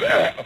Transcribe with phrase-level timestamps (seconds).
[0.00, 0.44] Oh,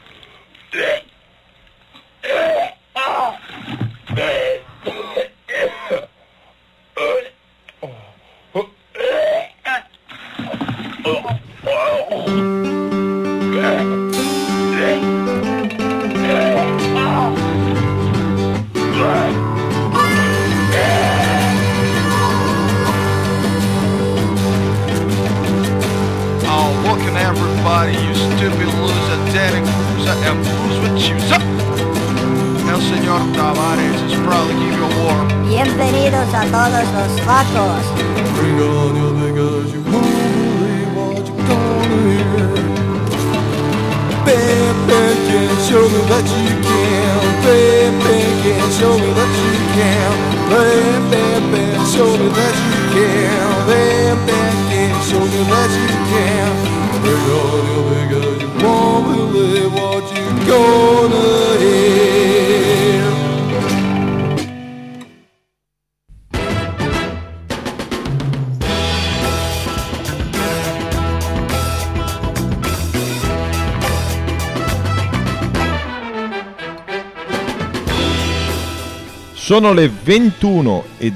[80.09, 81.13] 21 e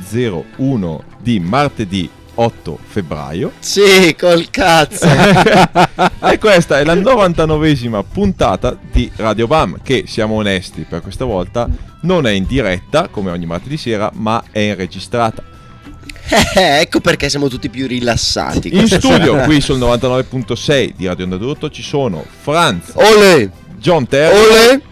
[0.58, 3.52] 01 di martedì 8 febbraio.
[3.58, 5.06] Sì, col cazzo.
[6.30, 11.66] e questa è la 99esima puntata di Radio Bam, che siamo onesti per questa volta,
[12.02, 15.42] non è in diretta come ogni martedì sera, ma è registrata.
[16.28, 18.76] Eh, eh ecco perché siamo tutti più rilassati.
[18.76, 24.36] In studio, qui sul 99.6 di Radio Onda Durotto, ci sono Franz, Ole, John Terry,
[24.36, 24.82] Ole,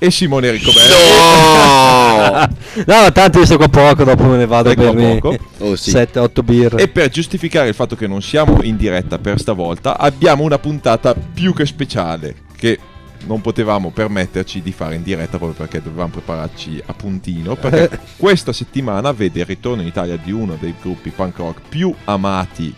[0.00, 0.88] e Simone Riccoberti.
[0.88, 2.48] No!
[2.86, 5.36] No, tanto io seguo poco, dopo me ne vado Seguo per poco.
[5.58, 5.90] Oh sì.
[5.90, 6.82] 7-8 birre.
[6.82, 11.14] E per giustificare il fatto che non siamo in diretta per stavolta, abbiamo una puntata
[11.14, 12.78] più che speciale che
[13.26, 17.56] non potevamo permetterci di fare in diretta proprio perché dovevamo prepararci a puntino.
[17.56, 21.94] Perché questa settimana vede il ritorno in Italia di uno dei gruppi punk rock più
[22.04, 22.74] amati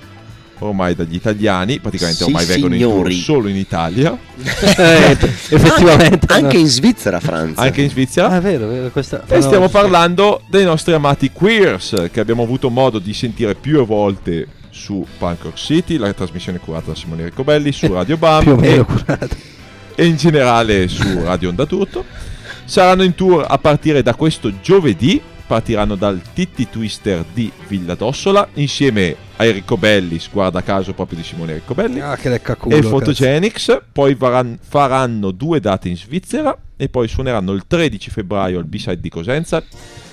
[0.64, 3.10] ormai dagli italiani, praticamente Sì, ormai vengono in signori.
[3.14, 4.16] tour solo in Italia,
[4.76, 5.16] Eh,
[5.50, 6.26] effettivamente.
[6.32, 6.60] Anche no.
[6.60, 7.58] in Svizzera, Franz.
[7.58, 8.28] anche in Svizzera.
[8.28, 9.22] Ah, è vero, è vero, questa...
[9.26, 14.46] E stiamo parlando dei nostri amati Queers, che abbiamo avuto modo di sentire più volte
[14.70, 18.56] su Punk Rock City, la trasmissione curata da Simone Riccobelli, su Radio Bam Più o
[18.56, 19.36] meno e, curato.
[19.94, 22.04] e in generale su Radio Onda Tutto.
[22.64, 25.20] Saranno in tour a partire da questo giovedì,
[25.52, 31.52] partiranno dal Titti Twister di Villa d'Ossola, insieme ai Riccobellis, guarda caso proprio di Simone
[31.52, 32.74] Riccobelli Ah, che leccaculo.
[32.74, 32.88] e cazzo.
[32.88, 38.64] Photogenics, poi varan- faranno due date in Svizzera e poi suoneranno il 13 febbraio al
[38.64, 39.62] B-Side di Cosenza,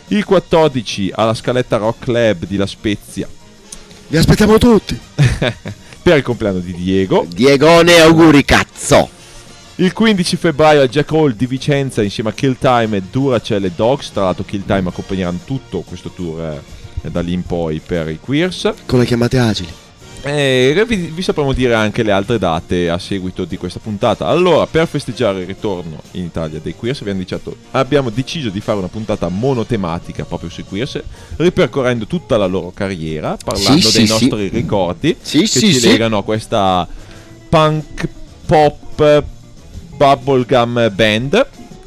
[0.09, 3.25] il 14 alla Scaletta Rock Club di La Spezia
[4.09, 4.99] Vi aspettiamo tutti.
[6.03, 9.09] per il compleanno di Diego, Diegone, auguri, cazzo.
[9.79, 13.71] Il 15 febbraio al Jack Hall di Vicenza insieme a Kill Time e Duracell e
[13.73, 16.41] Dogs, tra l'altro Kill Time accompagneranno tutto questo tour
[17.01, 18.73] eh, da lì in poi per i Queers.
[18.85, 19.71] Con le chiamate agili.
[20.21, 24.27] E vi, vi sapremo dire anche le altre date a seguito di questa puntata.
[24.27, 28.79] Allora, per festeggiare il ritorno in Italia dei Queers, abbiamo, diciato- abbiamo deciso di fare
[28.79, 31.01] una puntata monotematica proprio sui Queers,
[31.37, 34.55] ripercorrendo tutta la loro carriera, parlando Sì, dei sì, nostri sì.
[34.55, 36.85] ricordi Sì, che ci legano a questa
[37.47, 38.07] punk
[38.45, 39.23] pop
[39.99, 41.33] bubblegum band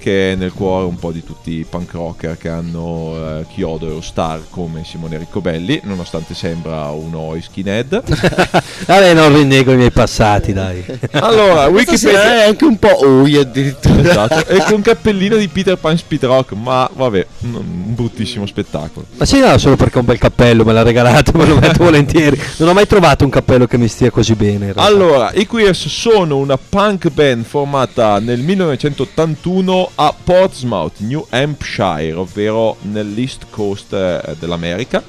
[0.03, 3.97] che è nel cuore un po' di tutti i punk rocker che hanno eh, chiodo
[3.97, 8.03] e star come Simone Riccobelli, nonostante sembra uno skinhead.
[8.85, 10.85] Vabbè, non rinnego i miei passati, dai.
[11.13, 14.01] Allora, Wikipedia è anche un po' oi addirittura.
[14.01, 19.07] esatto, e con cappellino di Peter Pan Speed Rock, ma vabbè, un bruttissimo spettacolo.
[19.17, 21.85] Ma sì, no, solo perché ho un bel cappello, me l'ha regalato, me lo metto
[21.85, 22.41] volentieri.
[22.57, 24.73] Non ho mai trovato un cappello che mi stia così bene.
[24.75, 32.77] Allora, i Queers sono una punk band formata nel 1981 a Portsmouth, New Hampshire, ovvero
[32.83, 35.03] nell'East Coast eh, dell'America.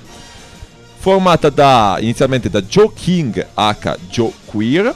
[0.97, 3.97] Formata da, inizialmente da Joe King H.
[4.09, 4.94] Joe Queer,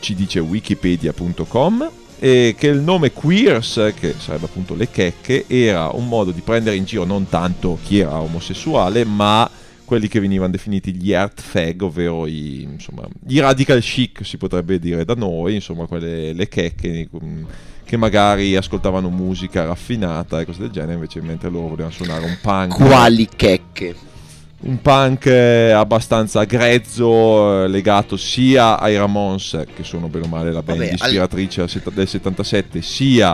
[0.00, 6.06] ci dice wikipedia.com, e che il nome Queers, che sarebbe appunto le checche, era un
[6.06, 9.50] modo di prendere in giro non tanto chi era omosessuale, ma
[9.90, 14.78] quelli che venivano definiti gli art fag, ovvero i, insomma, i radical chic, si potrebbe
[14.78, 17.44] dire da noi, insomma, quelle le checche mm,
[17.90, 22.38] che magari ascoltavano musica raffinata e cose del genere, invece mentre loro volevano suonare un
[22.40, 23.96] punk Quali checche.
[24.60, 30.52] un punk eh, abbastanza grezzo, eh, legato sia ai Ramones, che sono bene o male
[30.52, 33.32] la band Vabbè, ispiratrice al del 77, sia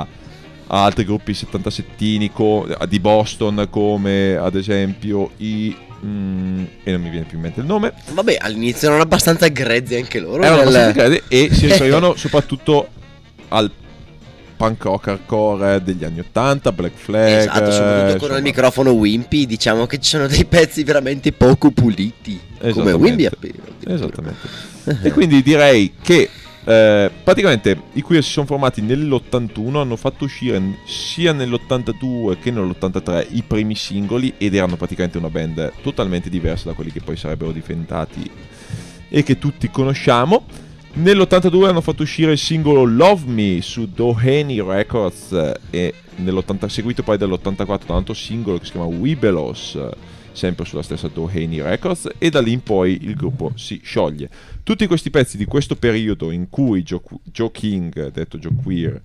[0.68, 7.10] a altri gruppi 77 co- di Boston come ad esempio i mm, e non mi
[7.10, 7.92] viene più in mente il nome.
[8.10, 10.42] Vabbè, all'inizio erano abbastanza grezzi anche loro.
[10.42, 12.88] Erano nel- abbastanza grandi e si riferivano soprattutto
[13.48, 13.70] al
[14.56, 17.28] punk rock hardcore degli anni 80, Black Flag.
[17.28, 18.36] Esatto, soprattutto con insomma.
[18.36, 22.40] il microfono Wimpy, diciamo che ci sono dei pezzi veramente poco puliti.
[22.70, 22.92] Come.
[22.92, 23.62] Wimpy appena.
[23.86, 24.48] Esattamente.
[25.02, 26.30] e quindi direi che
[26.68, 33.26] eh, praticamente i Queer si sono formati nell'81, hanno fatto uscire sia nell'82 che nell'83
[33.30, 37.52] i primi singoli ed erano praticamente una band totalmente diversa da quelli che poi sarebbero
[37.52, 38.28] diventati
[39.08, 40.44] e che tutti conosciamo.
[40.98, 45.30] Nell'82 hanno fatto uscire il singolo Love Me su Doheny Records
[45.68, 49.78] e nell'80 seguito poi dall'84 da un altro singolo che si chiama Webelos,
[50.32, 54.30] sempre sulla stessa Doheny Records e da lì in poi il gruppo si scioglie.
[54.62, 59.00] Tutti questi pezzi di questo periodo in cui Joe, Joe King, detto Joe Queer,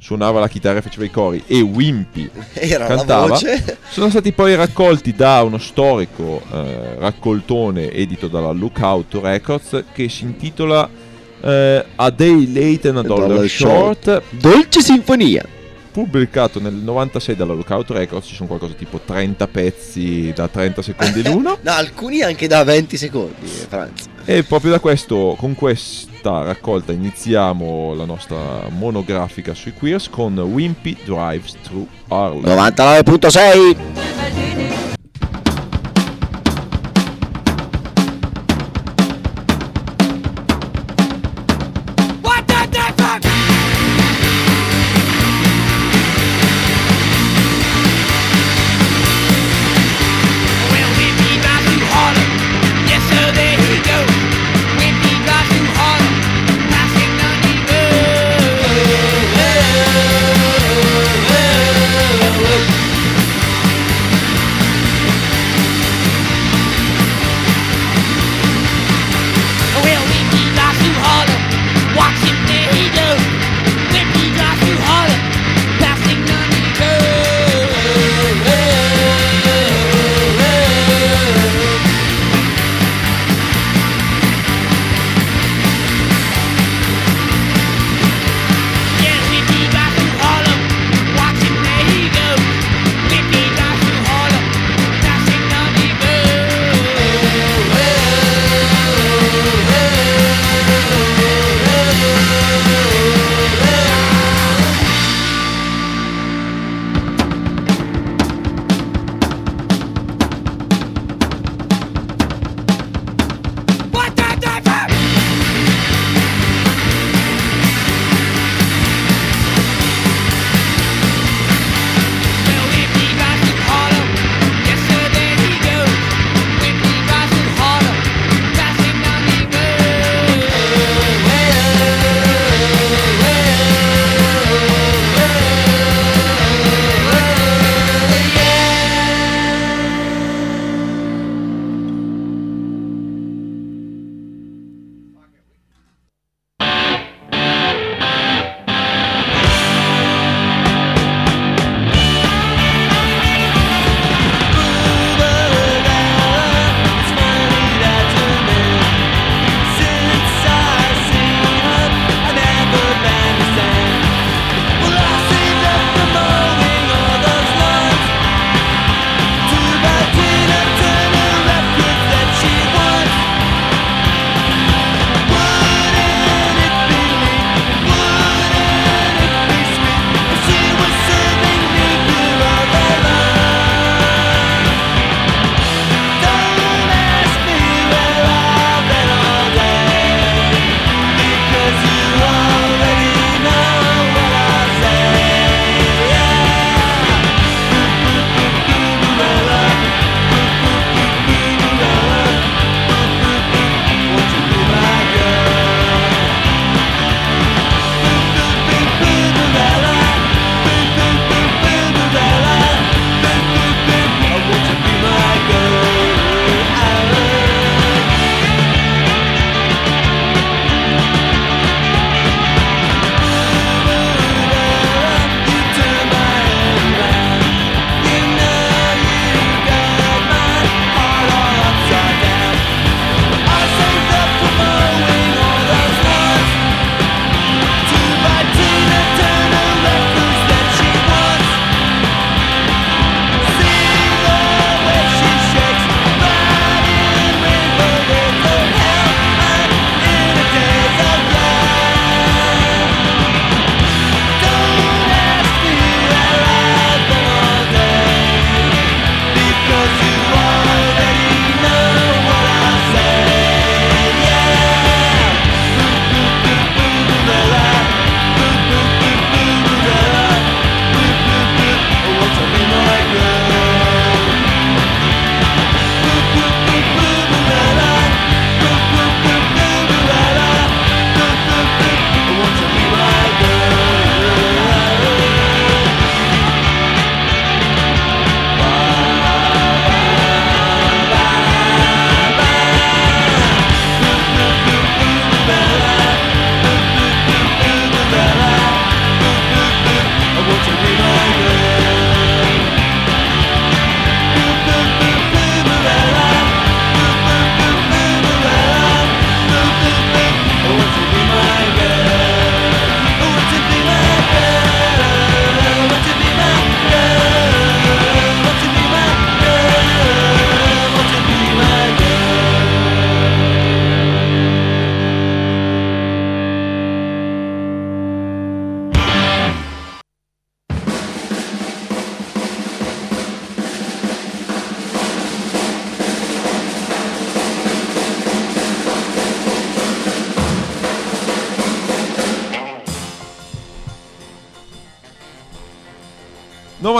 [0.00, 3.38] suonava la chitarra e faceva i cori e Wimpy Era cantava,
[3.88, 10.24] sono stati poi raccolti da uno storico eh, raccoltone edito dalla Lookout Records che si
[10.24, 11.05] intitola
[11.46, 15.44] eh, A Day Late and a Dollar, Dollar Short, Dolce Sinfonia.
[15.92, 21.22] pubblicato nel 96 dalla Lookout Records, ci sono qualcosa tipo 30 pezzi da 30 secondi
[21.28, 24.04] l'uno No, alcuni anche da 20 secondi, eh, Franz.
[24.26, 30.96] e proprio da questo, con questa raccolta iniziamo la nostra monografica sui queers con Wimpy
[31.04, 32.42] Drives Through Harlem.
[32.44, 34.95] 99.6.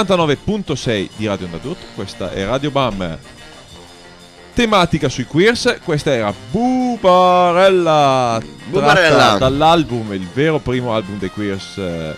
[0.07, 1.59] 99.6 di Radio Onda
[1.95, 3.19] questa è Radio Bam
[4.55, 9.37] tematica sui queers, questa era Bubarella, Bubarella.
[9.39, 12.17] dall'album, il vero primo album dei queers eh,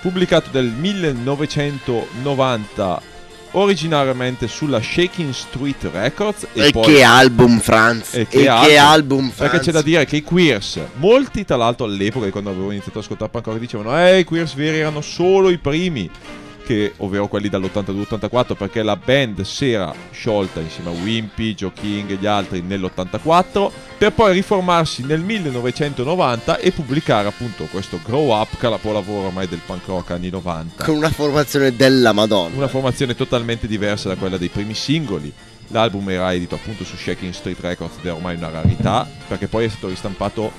[0.00, 3.14] pubblicato nel 1990
[3.52, 8.14] originariamente sulla Shaking Street Records E, poi- che album, Franz.
[8.14, 8.78] e E che che, album.
[8.78, 9.50] album, Franz.
[9.52, 13.04] perché c'è da dire che i queers, molti tra l'altro all'epoca, quando avevo iniziato ad
[13.04, 16.10] ascoltare rock, dicevano eh i queers veri erano solo i primi,
[16.66, 22.10] che, ovvero quelli dall'82-84, perché la band si era sciolta insieme a Wimpy, Joe King
[22.10, 28.58] e gli altri nell'84, per poi riformarsi nel 1990 e pubblicare appunto questo Grow Up,
[28.58, 32.56] che è la lavoro ormai del punk rock anni 90 Con una formazione della Madonna.
[32.56, 35.32] una formazione totalmente diversa da quella dei primi singoli.
[35.68, 39.66] L'album era edito appunto su Shaking Street Records ed è ormai una rarità, perché poi
[39.66, 40.50] è stato ristampato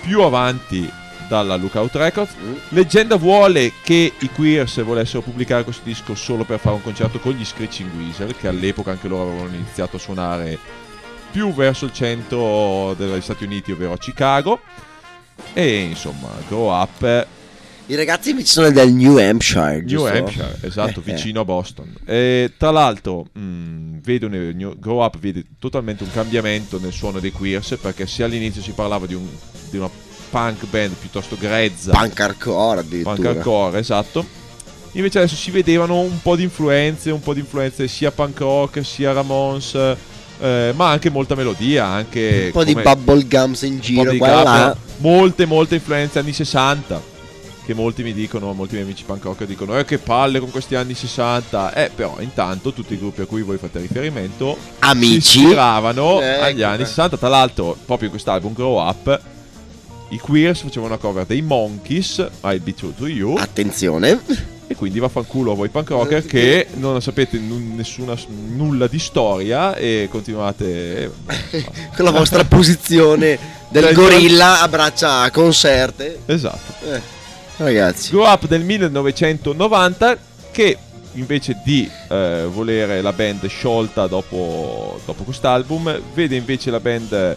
[0.00, 0.90] più avanti
[1.28, 2.32] dalla Lookout Records.
[2.70, 7.32] Leggenda vuole che i Queers volessero pubblicare questo disco solo per fare un concerto con
[7.32, 10.58] gli Screeching Weasel, che all'epoca anche loro avevano iniziato a suonare
[11.30, 14.60] più verso il centro degli Stati Uniti, ovvero a Chicago.
[15.52, 17.26] E insomma, Grow Up
[17.86, 20.06] I ragazzi invece sono del New Hampshire, New giusto?
[20.08, 21.12] Hampshire, esatto, Eh, eh.
[21.12, 21.92] vicino a Boston.
[22.06, 27.18] E tra l'altro, mh, vedo nel New- Grow Up vede totalmente un cambiamento nel suono
[27.18, 29.28] dei Queers, perché se all'inizio si parlava di, un-
[29.70, 29.90] di una
[30.34, 33.14] punk band piuttosto grezza, Punk hardcore addirittura.
[33.14, 34.26] punk hardcore, esatto.
[34.92, 38.84] Invece adesso si vedevano un po' di influenze, un po' di influenze sia punk rock,
[38.84, 39.74] sia Ramones,
[40.40, 44.42] eh, ma anche molta melodia, anche Un po' di come- bubblegums in giro, di qua
[44.42, 44.76] là.
[44.98, 47.12] molte molte influenze anni 60
[47.64, 50.74] che molti mi dicono molti miei amici punk rock dicono eh che palle con questi
[50.74, 55.40] anni 60 eh però intanto tutti i gruppi a cui voi fate riferimento si Amici.
[55.40, 56.44] ispiravano Ecco.
[56.44, 59.18] agli anni 60 tra l'altro proprio in quest'album Grow Up
[60.14, 64.20] i Queers facevano una cover dei Monkeys I'll Be True to You Attenzione.
[64.66, 68.14] e quindi vaffanculo a voi punk rocker che non sapete nu- nessuna
[68.54, 71.10] nulla di storia e continuate
[71.50, 71.64] eh,
[71.96, 76.20] Con la vostra posizione del gorilla a braccia conserte.
[76.26, 77.00] esatto Eh,
[77.56, 78.10] ragazzi.
[78.10, 80.16] Grow Up del 1990
[80.52, 80.78] che
[81.14, 87.36] invece di eh, volere la band sciolta dopo, dopo quest'album vede invece la band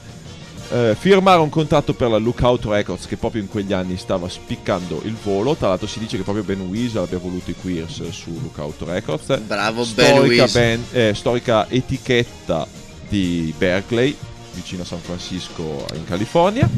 [0.72, 5.02] eh, firmare un contratto per la Lookout Records che proprio in quegli anni stava spiccando
[5.06, 8.38] il volo tra l'altro si dice che proprio Ben Weasel abbia voluto i Queers su
[8.42, 10.62] Lookout Records Bravo Ben storica, Weasel.
[10.62, 12.68] band- eh, storica etichetta
[13.08, 14.16] di Berkeley
[14.54, 16.70] vicino a San Francisco in California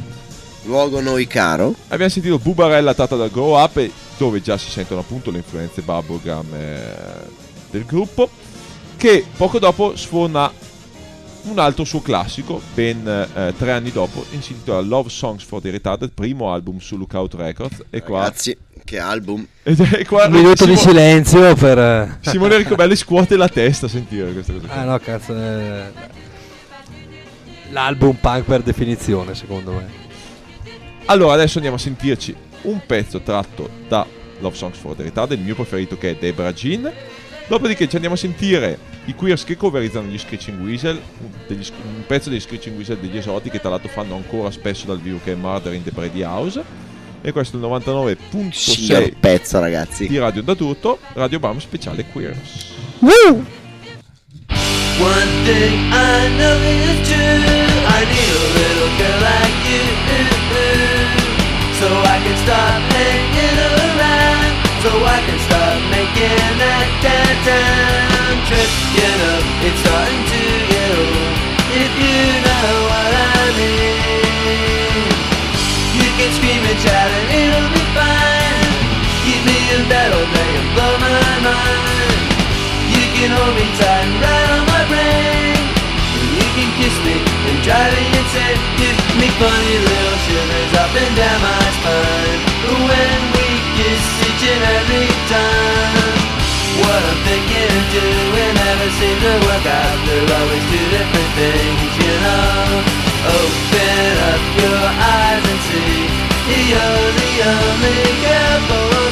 [0.63, 1.74] Luogo noi caro.
[1.88, 6.53] Abbiamo sentito Bubarella tratta dal Grow Up, dove già si sentono appunto le influenze bubblegum
[6.53, 6.81] eh,
[7.72, 8.29] del gruppo,
[8.98, 10.51] che poco dopo sforna
[11.43, 15.72] un altro suo classico, ben eh, tre anni dopo, si intitola Love Songs for the
[15.72, 17.84] Retarded, primo album su Lookout Records.
[17.89, 19.46] E qua, Ragazzi, che album.
[19.63, 21.77] ed è qua Un minuto di Simo- silenzio per...
[21.79, 24.67] eh, Simone Ricobelli scuote la testa a sentire questa cosa.
[24.74, 25.34] Ah no, cazzo.
[25.36, 26.17] eh,
[27.72, 29.88] L'album punk per definizione, secondo me.
[31.05, 34.05] Allora, adesso andiamo a sentirci un pezzo tratto da
[34.39, 36.91] Love Songs for the Retarded, il mio preferito che è Debra Jean.
[37.50, 42.03] Dopodiché ci andiamo a sentire i Queers che coverizzano gli Screeching Weasel, un, degli un
[42.06, 45.32] pezzo degli Screeching Weasel degli esoti che tra l'altro fanno ancora spesso dal vivo che
[45.32, 46.62] è Murder in the Brady House.
[47.22, 50.08] E questo è il 99.6 Signor pezzo, ragazzi.
[50.08, 52.38] di Radio da Tutto, Radio Bam speciale Queers.
[55.00, 57.18] One thing I know is true.
[57.18, 59.82] I need a little girl like you,
[61.79, 64.53] so I can stop hanging around,
[64.84, 65.38] so I can
[66.09, 68.69] start making that downtown trip.
[68.95, 71.37] You know, it's starting to get old.
[71.69, 75.05] If you know what I mean,
[75.93, 78.73] you can scream and shout and it'll be fine.
[79.25, 82.21] Give me a battle day can blow my mind.
[82.89, 85.61] You can hold me tight and on my brain.
[86.33, 88.59] You can kiss me and drive me insane.
[88.81, 92.39] Give me funny little shivers up and down my spine.
[92.65, 93.47] When we
[93.77, 95.99] kiss each and every time.
[96.89, 99.98] What I'm thinking of doing never seems to work out.
[100.10, 102.81] They're always two different things, you know.
[103.29, 106.10] Open up your eyes and see.
[106.50, 109.08] You're the only girl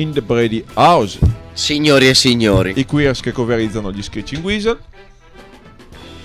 [0.00, 1.18] in the Brady House.
[1.52, 2.72] Signori e signori.
[2.76, 4.78] I Queers che coverizzano gli Screeching Weasel.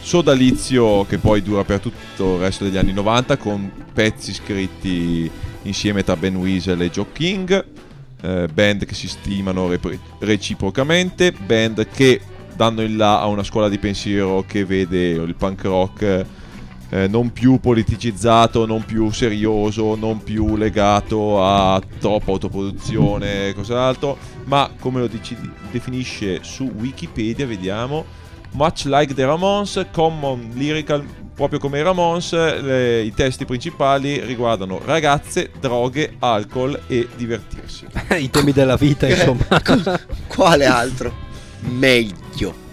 [0.01, 5.29] Sodalizio che poi dura per tutto il resto degli anni 90 con pezzi scritti
[5.63, 7.65] insieme tra Ben Weasel e Joe King.
[8.21, 12.21] Eh, band che si stimano repre- reciprocamente, band che
[12.55, 16.25] danno in là a una scuola di pensiero che vede il punk rock
[16.89, 24.17] eh, non più politicizzato, non più serioso, non più legato a troppa autoproduzione e cos'altro,
[24.45, 25.37] ma come lo dici,
[25.71, 28.05] definisce su Wikipedia, vediamo,
[28.51, 34.79] much like the Ramones, common lyrical, proprio come i Ramones, le, i testi principali riguardano
[34.83, 37.85] ragazze, droghe, alcol e divertirsi.
[38.17, 39.45] I temi della vita, insomma.
[40.27, 41.13] Quale altro?
[41.59, 42.64] Meglio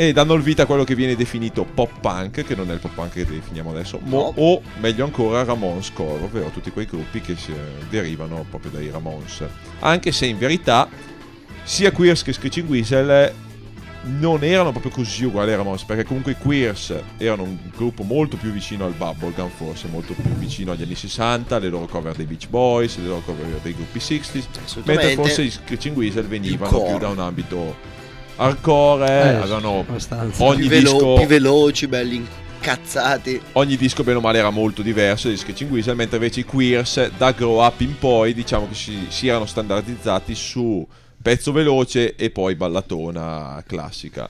[0.00, 2.78] e danno il vita a quello che viene definito pop punk, che non è il
[2.78, 7.20] pop punk che definiamo adesso, mo- o meglio ancora Ramones Core, ovvero tutti quei gruppi
[7.20, 7.54] che eh,
[7.90, 9.42] derivano proprio dai Ramones.
[9.80, 10.88] Anche se in verità
[11.64, 13.34] sia Queers che Screeching Whistle
[14.04, 18.36] non erano proprio così uguali ai Ramones, perché comunque i Queers erano un gruppo molto
[18.36, 22.26] più vicino al Bubblegum, forse molto più vicino agli anni 60, alle loro cover dei
[22.26, 24.44] Beach Boys, alle loro cover dei gruppi 60s,
[24.84, 27.96] mentre forse i Screeching Whistle venivano più da un ambito
[28.38, 30.42] hardcore, eh, avevano abbastanza.
[30.44, 32.26] ogni più disco velo- più veloci, belli
[32.58, 33.40] incazzati.
[33.52, 37.10] Ogni disco bene o male era molto diverso dai dischi Cinguisa, mentre invece i Queers
[37.16, 40.86] da Grow Up in poi diciamo che si, si erano standardizzati su
[41.20, 44.28] pezzo veloce e poi ballatona classica.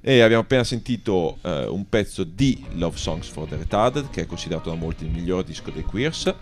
[0.00, 4.26] E abbiamo appena sentito eh, un pezzo di Love Songs for the Retarded, che è
[4.26, 6.34] considerato da molti il miglior disco dei Queers.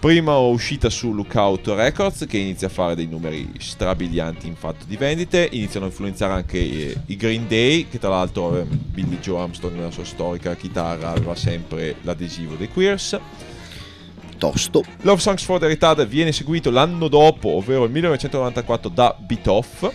[0.00, 4.96] Prima uscita su Lookout Records che inizia a fare dei numeri strabilianti in fatto di
[4.96, 9.40] vendite, iniziano a influenzare anche eh, i Green Day, che tra l'altro eh, Billy Joe
[9.40, 13.18] Armstrong nella sua storica chitarra aveva sempre l'adesivo dei Queers.
[14.38, 14.84] Tosto.
[15.00, 19.90] Love Songs for the Retarded viene seguito l'anno dopo, ovvero il 1994 da Beat Off,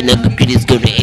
[0.00, 0.99] Dylan, the kid is going to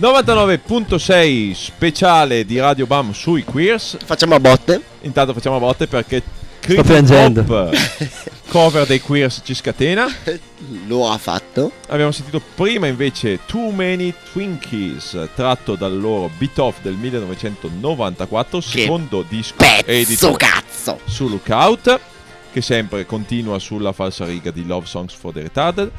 [0.00, 3.96] 99.6 speciale di Radio Bam sui queers.
[4.04, 4.80] Facciamo a botte.
[5.02, 6.22] Intanto facciamo a botte perché
[6.60, 7.40] Sto piangendo.
[7.40, 7.76] Hop,
[8.48, 10.06] cover dei queers ci scatena.
[10.86, 11.72] Lo ha fatto.
[11.88, 19.24] Abbiamo sentito prima invece Too Many Twinkies, tratto dal loro Beat Off del 1994, secondo
[19.26, 21.00] disco Pezzo edito cazzo.
[21.06, 21.98] su Lookout,
[22.52, 25.90] che sempre continua sulla falsa riga di Love Songs for the Retarded.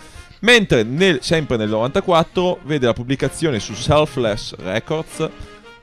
[0.41, 5.29] Mentre nel- sempre nel 94 vede la pubblicazione su Selfless Records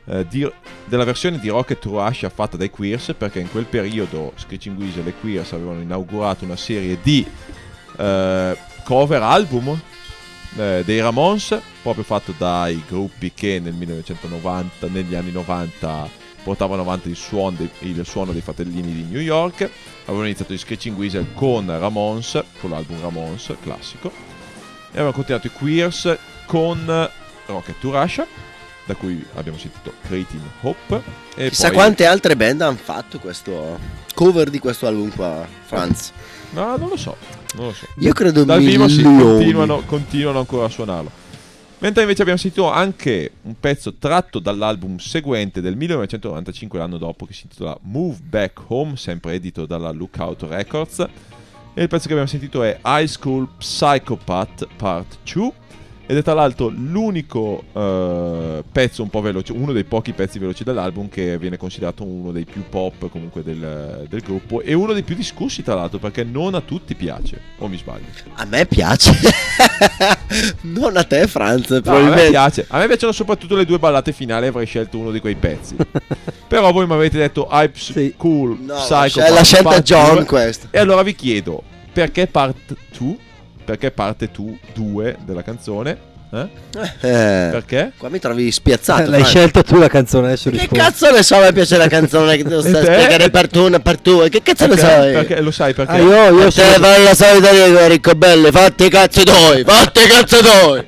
[0.09, 0.51] eh, di-
[0.87, 5.07] della versione di Rocket to Russia fatta dai Queers, perché in quel periodo Screeching Weasel
[5.09, 7.27] e Queers avevano inaugurato una serie di
[7.99, 9.79] eh, cover album
[10.57, 16.09] eh, dei Ramones, proprio fatto dai gruppi che nel 1990, negli anni 90
[16.42, 19.69] portavano avanti il suono, dei, il suono dei fratellini di New York.
[20.05, 24.12] Avevano iniziato i Screeching Weasel con Ramones, con l'album Ramones classico,
[24.88, 27.09] e avevano continuato i Queers con
[27.46, 28.27] Rocket to Russia,
[28.85, 31.03] da cui abbiamo sentito Cretin Hope.
[31.37, 33.79] E Chissà poi- quante altre band hanno fatto questo
[34.14, 36.12] cover di questo album qua, Franz.
[36.51, 37.16] No, non lo so,
[37.55, 37.87] non lo so.
[37.99, 39.22] Io credo Dal vivo sì, milioni.
[39.22, 41.11] continuano, continuano ancora a suonarlo.
[41.79, 47.35] Mentre invece abbiamo sentito anche un pezzo tratto dall'album seguente del 1995, l'anno dopo, che
[47.35, 51.07] si intitola Move Back Home, sempre edito dalla Lookout Records.
[51.78, 55.52] E il pezzo che abbiamo sentito è High School Psychopath Part 2.
[56.09, 60.62] Ed è tra l'altro l'unico eh, pezzo un po' veloce, uno dei pochi pezzi veloci
[60.62, 65.03] dell'album che viene considerato uno dei più pop comunque del, del gruppo e uno dei
[65.03, 68.05] più discussi tra l'altro perché non a tutti piace, o mi sbaglio?
[68.35, 69.12] A me piace.
[70.62, 72.31] non a te, Franz, No, a me probabilmente.
[72.31, 72.66] piace.
[72.69, 74.47] A me piacciono soprattutto le due ballate finali.
[74.47, 75.77] Avrei scelto uno di quei pezzi.
[76.47, 78.14] Però voi mi avete detto Hype Sì.
[78.16, 79.21] Cool No, Psycho.
[79.21, 80.25] è la scelta John 2.
[80.25, 80.69] questa.
[80.71, 83.16] E allora vi chiedo perché part 2?
[83.66, 86.14] Perché parte 2 della canzone?
[86.33, 86.40] Eh?
[87.00, 87.92] Eh, Perché?
[87.98, 89.02] qua mi trovi spiazzato.
[89.11, 89.29] L'hai Franz.
[89.29, 92.61] scelta tu la canzone, adesso Che cazzo ne so, me piace la canzone che devo
[92.61, 93.00] stare a te?
[93.02, 94.24] spiegare per tu, una per tu.
[94.29, 94.90] Che cazzo ne Perché?
[94.92, 95.12] so?
[95.12, 95.92] Perché lo sai perché?
[95.92, 96.85] Ah, io, io Te sono...
[96.85, 100.85] fai la solita riga, Riccobelli, fatti i cazzi tuoi, fatti i cazzi tuoi.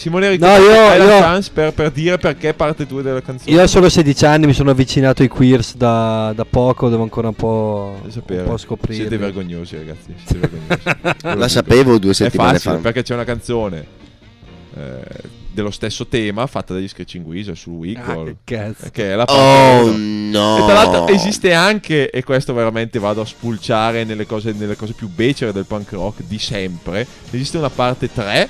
[0.00, 3.20] Simone Ricco, No, io- hai la io- chance per, per dire perché parte 2 della
[3.22, 3.54] canzone.
[3.54, 7.28] Io ho solo 16 anni, mi sono avvicinato ai queers da, da poco, devo ancora
[7.28, 8.94] un po', un po' scoprire.
[9.00, 10.14] Siete vergognosi, ragazzi.
[10.24, 11.16] Siete vergognosi.
[11.22, 11.48] La dico.
[11.48, 12.80] sapevo due È settimane facile fa.
[12.80, 13.86] perché c'è una canzone
[14.76, 15.00] eh,
[15.52, 18.36] dello stesso tema fatta dagli Screeching Weasel su Ah, Eagle.
[18.44, 18.88] che cazzo.
[18.92, 19.42] che è la parte
[19.82, 20.58] Oh no.
[20.58, 24.92] E tra l'altro esiste anche, e questo veramente vado a spulciare nelle cose, nelle cose
[24.92, 28.48] più becere del punk rock di sempre, esiste una parte 3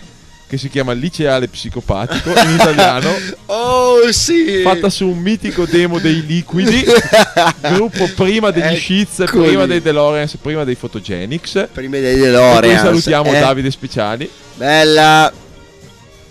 [0.51, 3.09] che si chiama Liceale Psicopatico in italiano,
[3.47, 4.63] Oh sì.
[4.65, 6.85] fatta su un mitico demo dei Liquidi,
[7.73, 9.47] gruppo prima degli Sheets, Eccoli.
[9.47, 11.69] prima dei DeLoreans, prima dei Photogenics.
[11.73, 12.79] Prima dei E DeLorean.
[12.79, 13.39] salutiamo eh.
[13.39, 14.29] Davide Speciali.
[14.57, 15.33] Bella.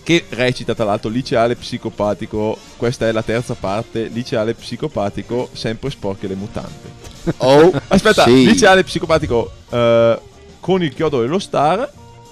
[0.04, 2.58] che recita tra l'altro liceale psicopatico.
[2.76, 6.92] Questa è la terza parte, liceale psicopatico, sempre sporche le mutande.
[7.38, 7.72] Oh.
[7.88, 8.46] Aspetta, sì.
[8.46, 10.20] liceale psicopatico eh,
[10.60, 11.90] con il chiodo dello star,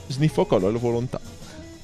[0.08, 1.20] sniffo collo alla volontà.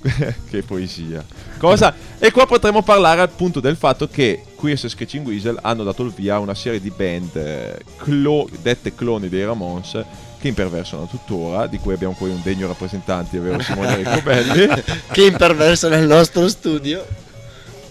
[0.49, 1.23] che poesia.
[1.57, 1.93] Cosa?
[2.19, 6.13] E qua potremmo parlare appunto del fatto che Queers e Sketching Weasel hanno dato il
[6.15, 10.03] via a una serie di band eh, clo- dette cloni dei Ramones
[10.39, 14.83] che imperversano tuttora, di cui abbiamo poi un degno rappresentante, ovvero Simone Ricobelli.
[15.09, 17.05] Che imperverso nel nostro studio.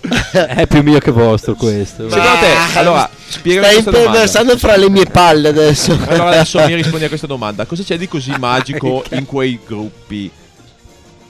[0.32, 2.10] È più mio che vostro questo.
[2.10, 5.92] Secondo te, allora, spiegami Stai imperversando fra le mie palle adesso.
[5.92, 7.64] Allora adesso mi rispondi a questa domanda.
[7.64, 10.30] Cosa c'è di così magico in quei gruppi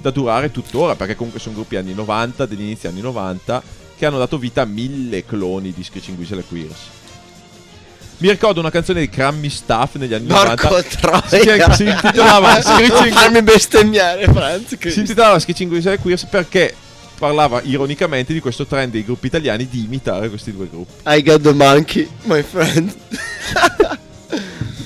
[0.02, 0.94] da durare tuttora?
[0.96, 3.62] Perché comunque sono gruppi anni 90, degli inizi anni 90,
[3.96, 6.78] che hanno dato vita a mille cloni di Screeching e Queers.
[8.18, 10.98] Mi ricordo una canzone di Crammy Staff negli anni Porco 90.
[11.00, 11.72] troia.
[11.72, 14.76] Si intitolava Screeching, farmi bestemmiare, Franz.
[14.78, 16.74] si intitolava Screeching Weasel e Queers perché
[17.18, 20.92] parlava ironicamente di questo trend dei gruppi italiani di imitare questi due gruppi.
[21.06, 22.92] I got the monkey, my friend.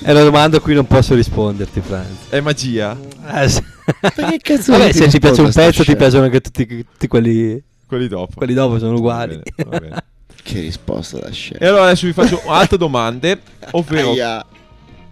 [0.02, 2.28] È una domanda a cui non posso risponderti, Franz.
[2.28, 2.96] È magia?
[3.32, 3.74] Eh, sì.
[4.00, 8.08] Perché cazzo Vabbè, se ti piace un pezzo, ti piacciono anche tutti, tutti quelli, Quelli
[8.08, 8.32] dopo.
[8.34, 9.40] quelli dopo, sono Va uguali.
[9.54, 10.04] bene, va bene.
[10.42, 11.58] Che risposta da scema.
[11.60, 13.40] E allora adesso vi faccio altre domande,
[13.72, 14.44] ovvero Aia.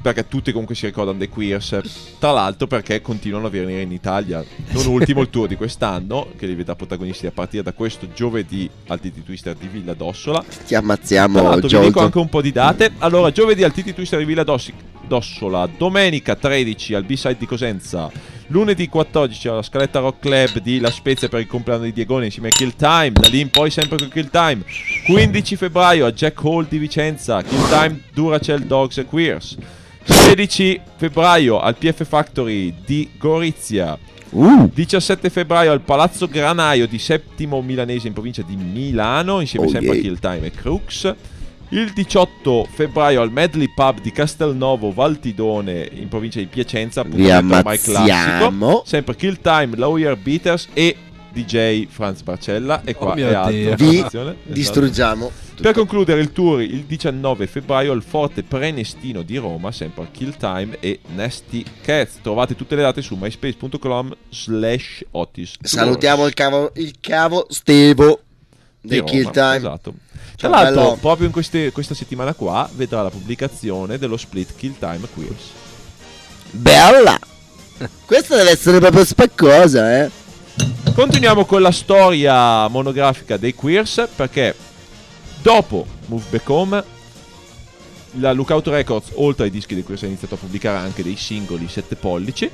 [0.00, 1.80] perché tutti comunque si ricordano dei Queers,
[2.20, 4.44] tra l'altro perché continuano a venire in Italia.
[4.70, 8.70] Non ultimo il tour di quest'anno, che li vedrà protagonisti a partire da questo giovedì
[8.88, 10.40] al TT Twister di Villa d'Ossola.
[10.46, 12.92] Ti Tra ammazziamo, l'altro vi dico anche un po' di date.
[12.98, 14.74] Allora, giovedì al TT Twister di Villa d'Ossi-
[15.06, 18.08] d'Ossola, domenica 13 al B-Side di Cosenza,
[18.48, 22.48] lunedì 14 alla Scaletta Rock Club di La Spezia per il compleanno di Diegone insieme
[22.48, 24.62] a Kill Time, da lì in poi sempre con Kill Time,
[25.07, 29.57] 15 febbraio a Jack Hall di Vicenza, Kill Time Duracell Dogs e Queers,
[30.04, 33.98] 16 febbraio al PF Factory di Gorizia,
[34.30, 39.68] Uh, 17 febbraio al Palazzo Granaio di Settimo Milanese in provincia di Milano, insieme Oh,
[39.68, 40.02] sempre a yeah.
[40.02, 41.14] Kill Time e Crux.
[41.74, 47.80] Il 18 febbraio al Medley Pub di Castelnovo Valtidone in provincia di Piacenza, appuntamento ormai
[47.80, 48.82] classico.
[48.87, 50.96] Sempre Kill Time, Lawyer Beaters e
[51.32, 52.82] DJ Franz Barcella.
[52.84, 53.51] E qua Oh è alto.
[53.51, 53.74] Dio.
[53.74, 53.96] Vi.
[53.96, 54.36] Esatto.
[54.44, 55.32] distruggiamo.
[55.61, 60.36] Per concludere il tour il 19 febbraio al Forte Prenestino di Roma, sempre a Kill
[60.36, 62.20] Time e Nasty Cats.
[62.22, 65.57] Trovate tutte le date su myspace.com slash Otis.
[65.61, 68.20] Salutiamo il cavo, il cavo Stevo
[68.80, 69.57] Di Roma, Kill Time.
[69.57, 69.94] Esatto.
[70.37, 70.97] Tra Ciao, l'altro, bello.
[70.97, 75.43] proprio in queste- questa settimana qua vedrà la pubblicazione dello split Kill Time Queers.
[76.51, 77.18] Bella!
[78.05, 80.11] Questa deve essere proprio spaccosa, eh.
[80.95, 84.55] Continuiamo con la storia monografica dei Queers perché
[85.43, 86.85] dopo Move Back Home
[88.18, 91.66] la Lookout Records oltre ai dischi dei Queers ha iniziato a pubblicare anche dei singoli
[91.68, 92.49] 7 pollici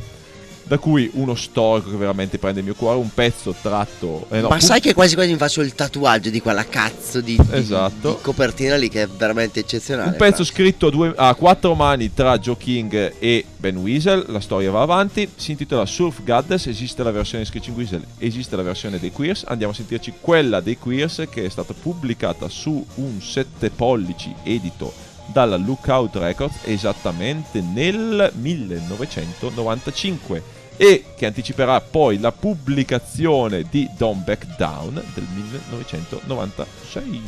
[0.70, 4.26] da cui uno storico che veramente prende il mio cuore, un pezzo tratto...
[4.30, 7.20] eh no, Ma pu- sai che quasi quasi mi faccio il tatuaggio di quella cazzo
[7.20, 8.10] di, di- Esatto.
[8.12, 10.10] di copertina lì che è veramente eccezionale.
[10.10, 10.54] Un pezzo Fra.
[10.54, 14.82] scritto a, due- a quattro mani tra Joe King e Ben Weasel, la storia va
[14.82, 19.46] avanti, si intitola Surf Goddess, esiste la versione Screeching Weasel, esiste la versione dei Queers,
[19.48, 24.92] andiamo a sentirci quella dei Queers che è stata pubblicata su un 7 pollici edito
[25.32, 34.56] dalla Lookout Records esattamente nel 1995 e che anticiperà poi la pubblicazione di Don't Back
[34.56, 37.22] Down del 1996.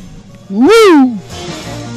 [0.48, 1.91] I'm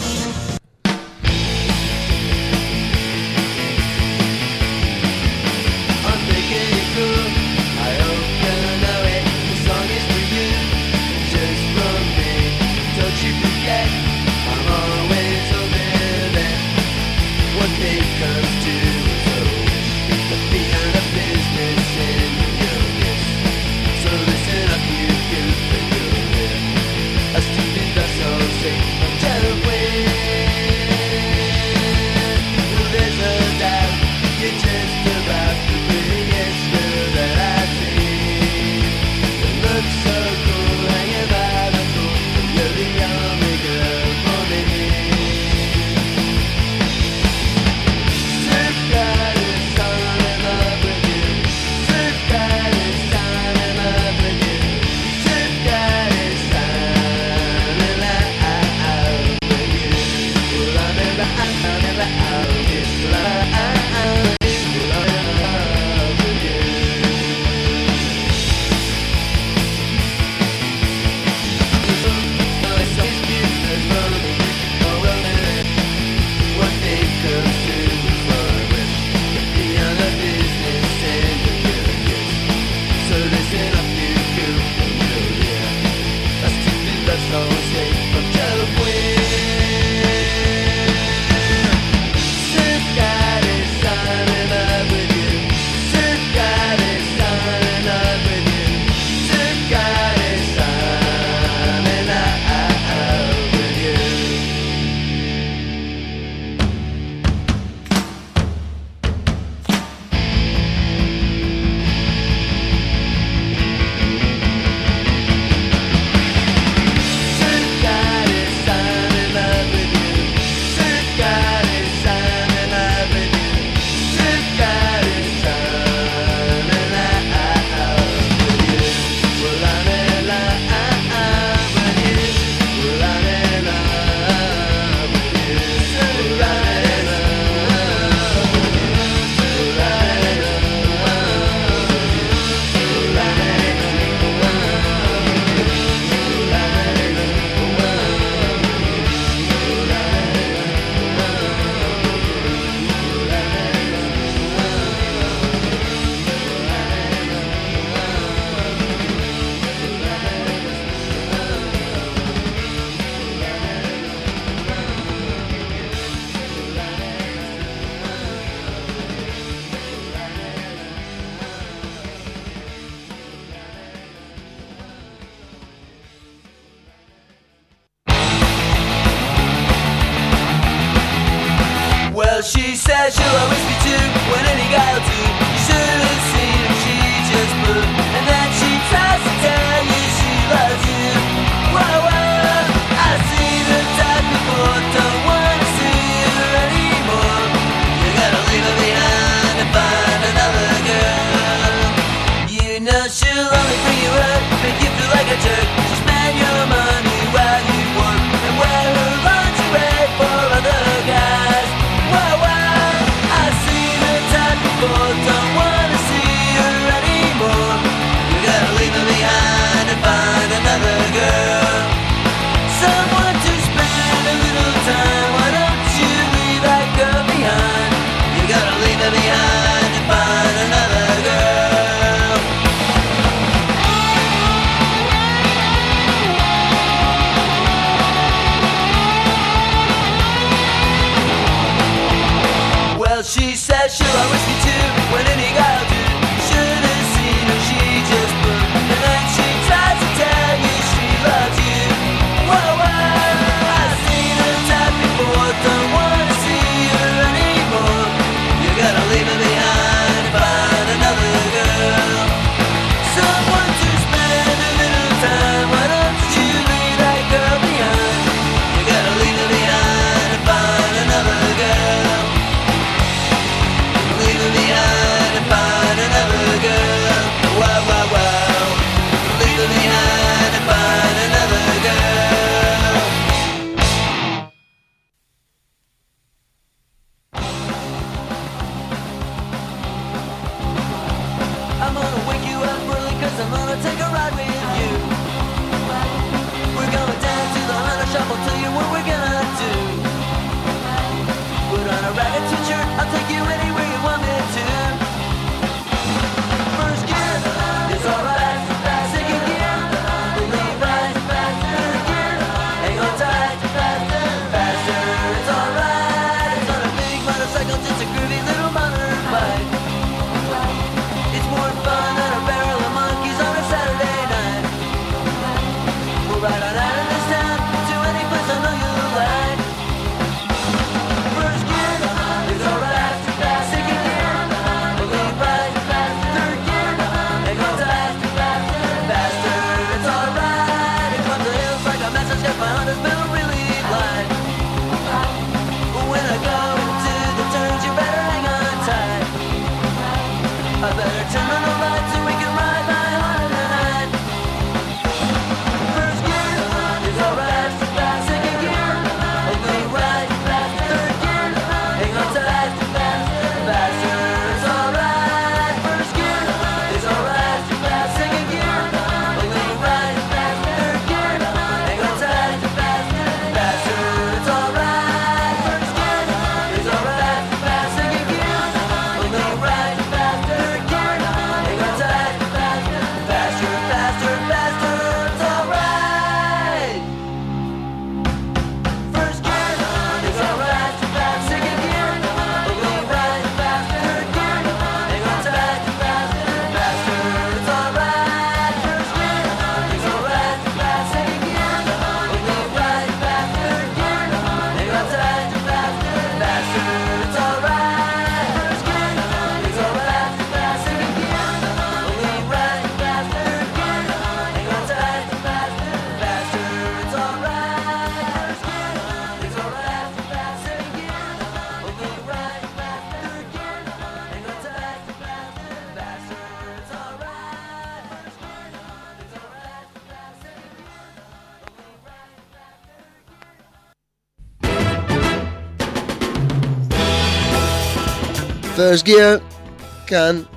[440.06, 440.48] can.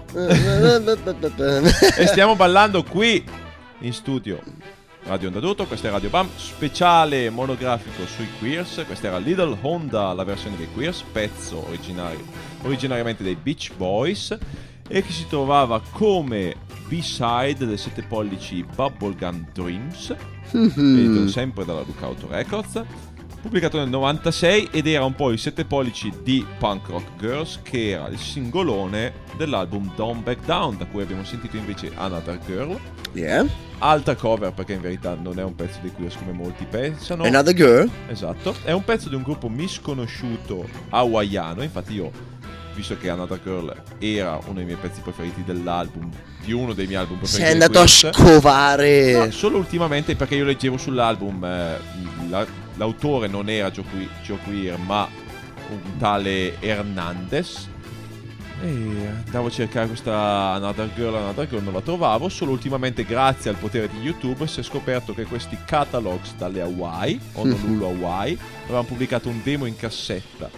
[1.96, 3.24] e stiamo ballando qui
[3.80, 4.40] in studio.
[5.04, 8.84] Radio Onda Tutto, questa è Radio Bam, speciale monografico sui Queers.
[8.86, 12.24] Questa era Little Honda, la versione dei Queers, pezzo originario,
[12.62, 14.36] originariamente dei Beach Boys
[14.86, 16.54] e che si trovava come
[16.88, 20.14] B-side del 7 pollici Bubblegum Dreams,
[20.52, 22.82] edito sempre dalla Lookout Records,
[23.40, 27.90] pubblicato nel 96 ed era un po' il 7 pollici di Punk Rock Girls che
[27.90, 32.78] era il singolone dell'album Don't Back Down da cui abbiamo sentito invece Another Girl
[33.14, 33.46] Yeah.
[33.78, 37.54] alta cover perché in verità non è un pezzo di Queers come molti pensano Another
[37.54, 37.88] girl.
[38.08, 42.10] esatto è un pezzo di un gruppo misconosciuto hawaiano infatti io
[42.74, 46.10] visto che Another Girl era uno dei miei pezzi preferiti dell'album
[46.44, 49.12] di uno dei miei album preferiti Sei andato a scovare.
[49.12, 51.78] No, solo ultimamente perché io leggevo sull'album eh,
[52.28, 52.46] la-
[52.78, 55.06] l'autore non era Joe Queer ma
[55.70, 57.68] un tale Hernandez
[58.60, 63.50] e andavo a cercare questa Another Girl, Another Girl, non la trovavo, solo ultimamente grazie
[63.50, 68.84] al potere di YouTube si è scoperto che questi catalogs dalle Hawaii, Honolulu Hawaii, avevano
[68.84, 70.50] pubblicato un demo in cassetta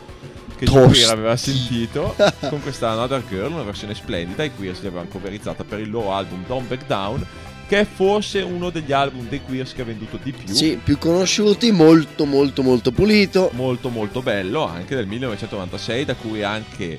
[0.57, 0.67] che.
[0.67, 2.15] Queer aveva sentito
[2.49, 6.13] con questa Another Girl, una versione splendida, i Queers li avevano coverizzata per il loro
[6.13, 7.25] album Don't Back Down,
[7.71, 10.53] che è forse uno degli album dei Queers che ha venduto di più.
[10.53, 13.51] Sì, più conosciuti, molto molto molto pulito.
[13.53, 16.99] Molto molto bello, anche del 1996, da cui anche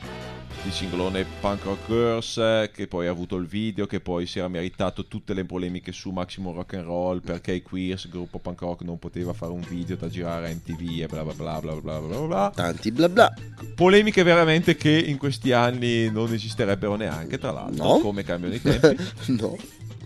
[0.63, 5.07] il singolone Punk Rockers, che poi ha avuto il video che poi si era meritato
[5.07, 8.97] tutte le polemiche su Maximum Rock and Roll perché i Queers gruppo punk rock non
[8.97, 12.19] poteva fare un video da girare a MTV e bla bla bla bla bla bla
[12.19, 13.34] bla tanti bla bla
[13.76, 17.99] polemiche veramente che in questi anni non esisterebbero neanche tra l'altro no?
[17.99, 18.97] come cambiano i tempi
[19.39, 19.57] no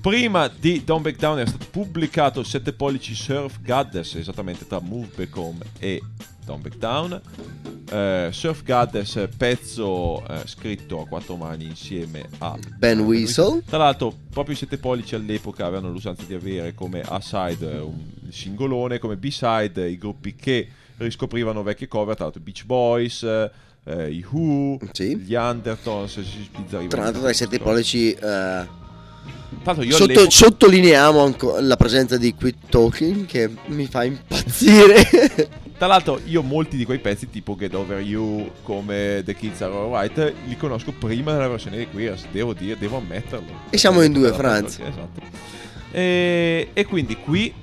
[0.05, 4.79] Prima di Don't Back Down era stato pubblicato il 7 pollici Surf Goddess, esattamente tra
[4.79, 5.99] Move Back Home e
[6.45, 7.19] Don't Back Down.
[7.89, 13.63] Eh, Surf Goddess, pezzo eh, scritto a quattro mani insieme a Ben Weasel.
[13.65, 17.99] Tra l'altro, proprio i 7 pollici all'epoca avevano l'usanza di avere come A-side eh, un
[18.29, 24.23] singolone, come B-side i gruppi che riscoprivano vecchie cover, tra l'altro Beach Boys, eh, i
[24.29, 25.17] Who, Sì.
[25.17, 26.89] gli Undertones, si sbizzarrivano.
[26.89, 28.15] Tra l'altro tra i sette pollici
[29.89, 35.49] sotto- sottolineiamo anco- la presenza di Quit Talking che mi fa impazzire.
[35.77, 39.73] Tra l'altro io molti di quei pezzi tipo Get Over You come The Kids Are
[39.73, 43.51] Alright li conosco prima della versione di Queers, devo dire, devo ammetterlo.
[43.69, 44.79] E siamo in due, Esatto, Franz.
[44.79, 45.21] Esatto.
[45.91, 47.53] E, e quindi qui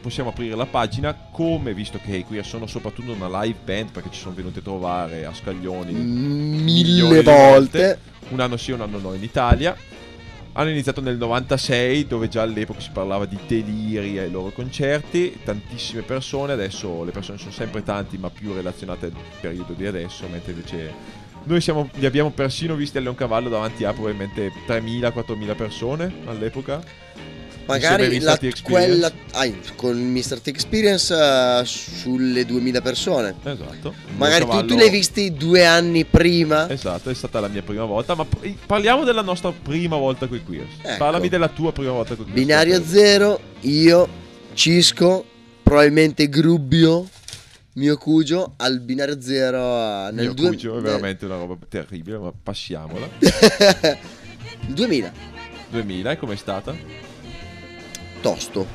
[0.00, 4.08] possiamo aprire la pagina come, visto che i Queers sono soprattutto una live band perché
[4.10, 7.98] ci sono venuti a trovare a Scaglioni milioni Mille di volte.
[8.30, 9.76] un anno sì, un anno no in Italia.
[10.54, 16.02] Hanno iniziato nel 96, dove già all'epoca si parlava di deliri ai loro concerti, tantissime
[16.02, 20.52] persone, adesso le persone sono sempre tanti, ma più relazionate al periodo di adesso, mentre
[20.52, 20.92] invece
[21.44, 26.82] noi siamo, li abbiamo persino visti a Leoncavallo davanti a probabilmente 3.000-4.000 persone all'epoca.
[27.66, 30.40] Magari la, quella ah, con Mr.
[30.40, 33.34] T Experience eh, sulle 2000 persone.
[33.42, 33.94] Esatto.
[34.16, 36.68] Magari tu, tu l'hai visti due anni prima.
[36.68, 38.26] Esatto, è stata la mia prima volta, ma
[38.66, 40.74] parliamo della nostra prima volta con i Queers.
[40.82, 40.96] Ecco.
[40.98, 42.46] Parlami della tua prima volta con i Queers.
[42.46, 44.08] Binario zero, io,
[44.54, 45.24] Cisco,
[45.62, 47.08] probabilmente Grubbio,
[47.74, 52.18] mio cugio, al binario zero eh, nel Mio due- cugio è veramente una roba terribile,
[52.18, 53.08] ma passiamola.
[54.66, 55.12] 2000,
[55.70, 57.11] 2000, e com'è stata?
[58.22, 58.66] Tosto.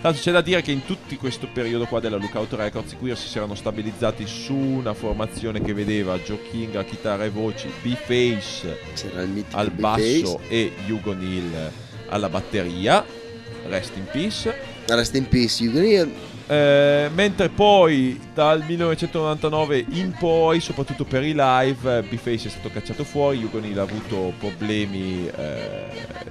[0.00, 3.26] Tanto c'è da dire che in tutto questo periodo qua della Lookout Records i Queers
[3.26, 8.78] si erano stabilizzati su una formazione che vedeva Joe King a chitarra e voci, B-Face
[9.52, 11.70] al basso e Hugo Neal
[12.08, 13.04] alla batteria.
[13.66, 14.54] Rest in peace.
[14.88, 16.12] Rest in peace, Hugo Neal.
[16.46, 23.04] Eh, mentre poi dal 1999 in poi, soprattutto per i live, B-Face è stato cacciato
[23.04, 25.86] fuori, Hugo Neal ha avuto problemi eh,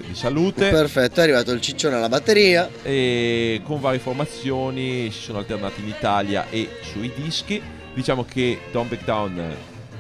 [0.05, 2.69] di salute Perfetto, è arrivato il ciccione alla batteria.
[2.83, 7.61] e con varie formazioni si sono alternati in Italia e sui dischi.
[7.93, 9.55] Diciamo che Don't Back Down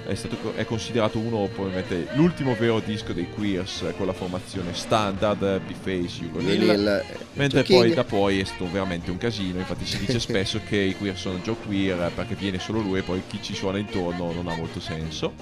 [0.05, 5.61] è, stato, è considerato uno, probabilmente l'ultimo vero disco dei Queers con la formazione standard,
[5.61, 7.93] B-Face, Hugo eh, Mentre Joe poi King.
[7.93, 11.37] da poi è stato veramente un casino, infatti si dice spesso che i queer sono
[11.39, 14.79] Joe Queer perché viene solo lui e poi chi ci suona intorno non ha molto
[14.79, 15.33] senso.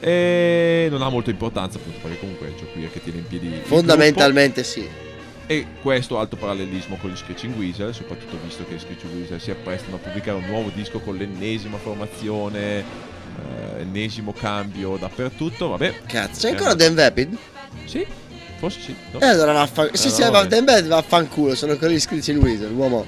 [0.00, 3.60] E non ha molta importanza appunto perché comunque è Joe Queer che tiene in piedi
[3.62, 4.86] Fondamentalmente sì.
[5.46, 9.50] E questo alto parallelismo con gli Screeching Weasel, soprattutto visto che i Screeching Weasel si
[9.50, 13.10] apprestano a pubblicare un nuovo disco con l'ennesima formazione,
[13.76, 16.00] eh, ennesimo cambio dappertutto, vabbè.
[16.06, 17.36] Cazzo, c'è Eh, ancora Dan Vapid?
[17.84, 18.06] Sì,
[18.58, 18.94] forse sì.
[19.12, 19.20] no?
[19.20, 19.90] E allora vaffan...
[19.92, 20.44] Sì, Eh, sì, no, va-.
[20.44, 23.04] Dan Vapid vaffanculo, sono quelli iscritti in Wizard, uomo.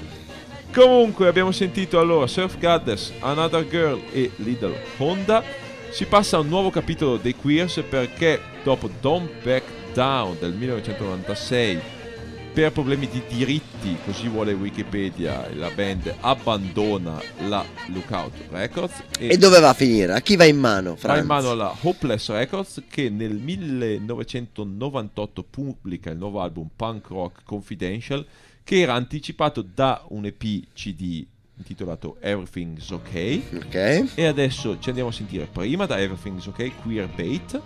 [0.73, 5.41] Comunque abbiamo sentito allora Surf Goddess, Another Girl e Little Honda.
[5.91, 9.63] Si passa a un nuovo capitolo dei Queers perché dopo Don't Back
[9.93, 11.79] Down del 1996
[12.55, 19.59] per problemi di diritti, così vuole Wikipedia, la band abbandona la Lookout Records E dove
[19.59, 20.13] va a finire?
[20.13, 21.19] A chi va in mano, va Franz?
[21.19, 28.25] in mano alla Hopeless Records che nel 1998 pubblica il nuovo album Punk Rock Confidential
[28.63, 30.43] che era anticipato da un EP
[30.73, 31.25] CD
[31.57, 34.11] intitolato Everything's Ok Ok.
[34.15, 37.61] e adesso ci andiamo a sentire prima da Everything's Ok Queer Bait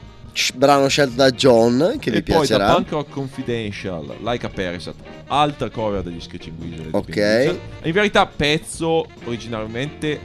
[0.55, 2.73] Brano scelto da John, che e vi poi da piacerà.
[2.73, 4.95] Punk Rock Confidential Like a Parasite
[5.27, 7.59] altra cover degli Screeching Weasel e dei Ok.
[7.83, 10.19] In verità pezzo originalmente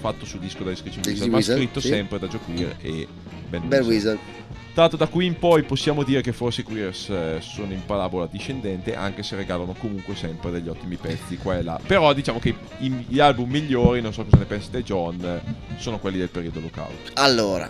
[0.00, 1.88] fatto sul disco dagli Screeching Weasel ma scritto sì.
[1.88, 3.06] sempre da Joe Queer e
[3.48, 3.86] Ben Ben Weasel.
[3.86, 4.18] Weasel.
[4.74, 8.28] Tanto da qui in poi possiamo dire che forse i Queers eh, sono in parabola
[8.30, 11.80] discendente, anche se regalano comunque sempre degli ottimi pezzi qua e là.
[11.84, 15.40] Però diciamo che gli album migliori, non so cosa ne pensi te John,
[15.78, 16.94] sono quelli del periodo locale.
[17.14, 17.68] Allora,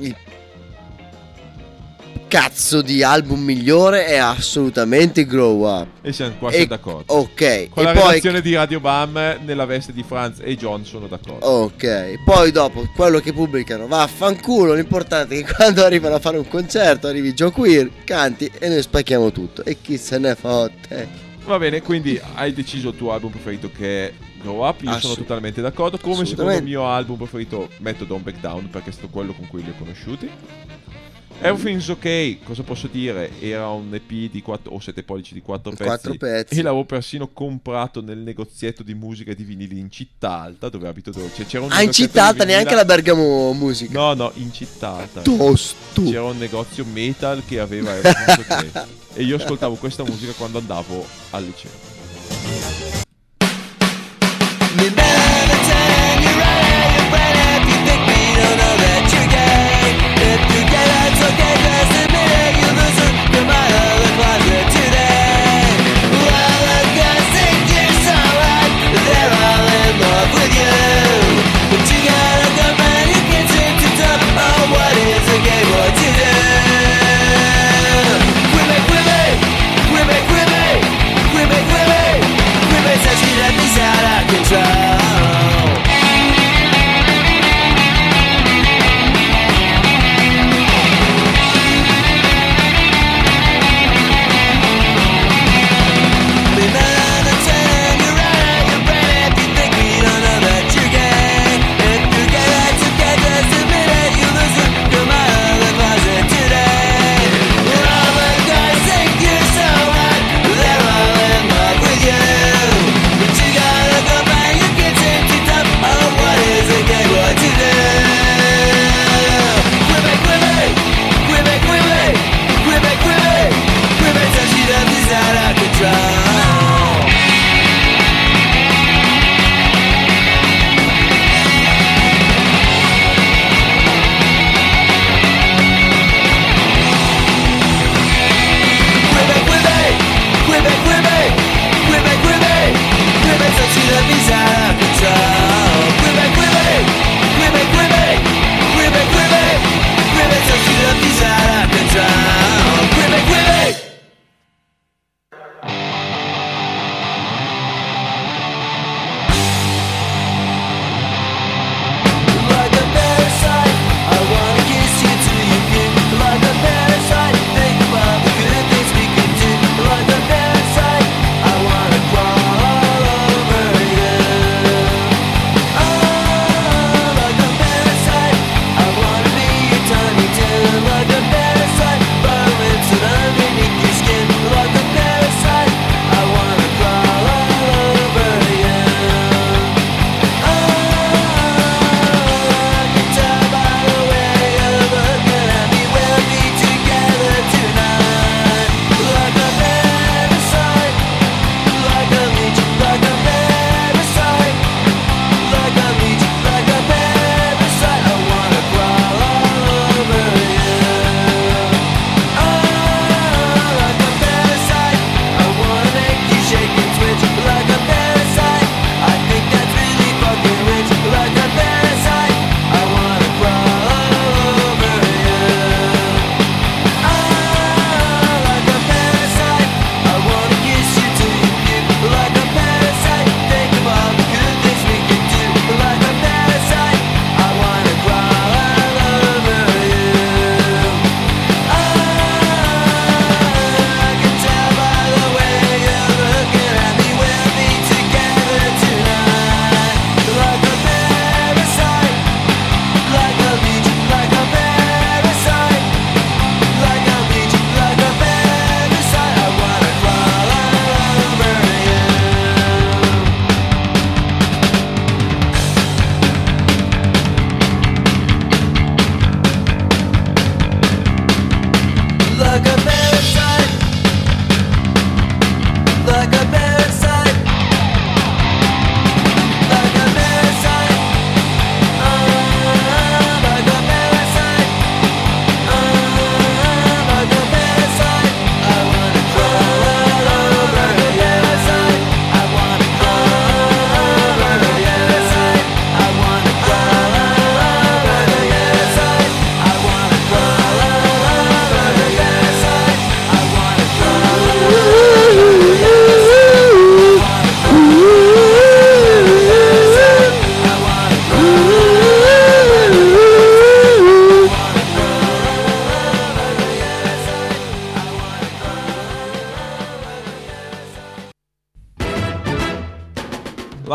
[0.00, 0.14] il
[2.28, 5.86] cazzo di album migliore è assolutamente Grow Up.
[6.02, 7.12] E siamo qua E- d'accordo.
[7.14, 10.84] Ok, Con e la poi redazione di Radio Bam nella veste di Franz e John
[10.84, 11.44] sono d'accordo.
[11.46, 16.48] Ok, poi dopo quello che pubblicano vaffanculo, l'importante è che quando arrivano a fare un
[16.48, 19.64] concerto arrivi Joe Queer, canti e noi spacchiamo tutto.
[19.64, 21.08] E chi se ne fotte?
[21.44, 24.96] Va bene, quindi hai deciso il tuo album preferito che è Grow Up, io sono
[24.96, 25.98] Assolut- totalmente d'accordo.
[25.98, 29.46] Come secondo il mio album preferito metto Don't Back Down perché è stato quello con
[29.48, 30.28] cui li ho conosciuti.
[31.40, 33.30] Everything's Ok, cosa posso dire?
[33.40, 35.82] Era un EP di 4 o 7 pollici di 4 pezzi.
[35.84, 36.58] Quattro pezzi.
[36.58, 40.88] E l'avevo persino comprato nel negozietto di musica e di vinili in città alta dove
[40.88, 43.92] abito dove cioè, c'era un Ah, in città alta neanche la Bergamo Musica.
[43.92, 45.20] No, no, in città alta.
[45.20, 46.02] Tosto.
[46.02, 48.86] C'era un negozio metal che aveva Everything's Ok.
[49.14, 51.92] e io ascoltavo questa musica quando andavo al liceo.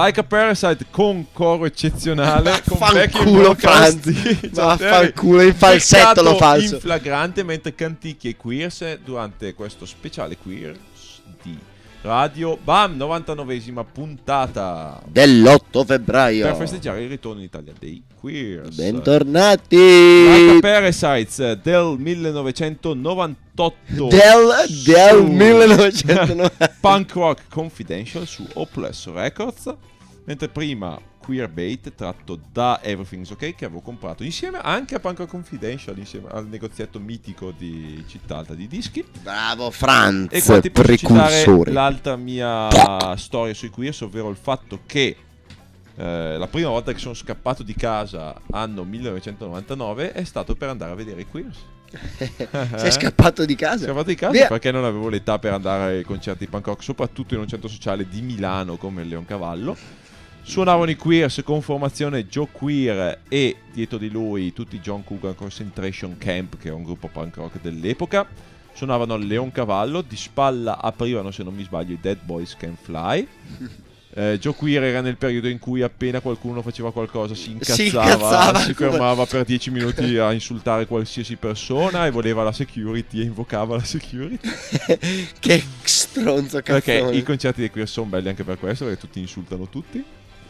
[0.10, 6.74] Like a Parasite con coro eccezionale con backing vocals Vaffanculo, in falsetto Peccato lo falso.
[6.74, 11.56] in flagrante mentre Canticchia e Queers durante questo speciale Queers di
[12.02, 16.48] Radio Bam 99esima puntata Dell'8 febbraio.
[16.48, 19.76] per festeggiare il ritorno in Italia dei Queers Bentornati.
[19.78, 26.78] Like a Parasites del 1998 Del, del su 1990.
[26.82, 29.72] Punk Rock Confidential su Hopeless Records
[30.30, 35.32] mentre prima Queerbait tratto da Everything's Ok che avevo comprato insieme anche a Punk Rock
[35.32, 40.70] Confidential insieme al negozietto mitico di Città Alta di dischi Bravo Franz, e qua ti
[40.70, 45.16] posso citare l'altra mia storia sui queers, ovvero il fatto che
[45.96, 50.92] eh, la prima volta che sono scappato di casa, anno 1999, è stato per andare
[50.92, 51.58] a vedere i queers.
[52.78, 53.86] Sei scappato di casa?
[53.86, 54.48] scappato di casa Via.
[54.48, 57.68] perché non avevo l'età per andare ai concerti di punk rock, soprattutto in un centro
[57.68, 59.99] sociale di Milano come il Leoncavallo.
[60.50, 65.36] Suonavano i Queers con formazione Joe Queer e dietro di lui tutti i John Cougar
[65.36, 68.28] Concentration Camp, che è un gruppo punk rock dell'epoca.
[68.74, 73.28] Suonavano al Leoncavallo, di spalla aprivano, se non mi sbaglio, i Dead Boys Can Fly.
[74.12, 78.12] Eh, Joe Queer era nel periodo in cui appena qualcuno faceva qualcosa si Si incazzava,
[78.12, 83.26] incazzava, si fermava per 10 minuti a insultare qualsiasi persona e voleva la security e
[83.26, 84.40] invocava la security.
[85.40, 87.18] che stronzo Perché cazzone.
[87.18, 90.04] i concerti dei Queer sono belli anche per questo, perché tutti insultano tutti.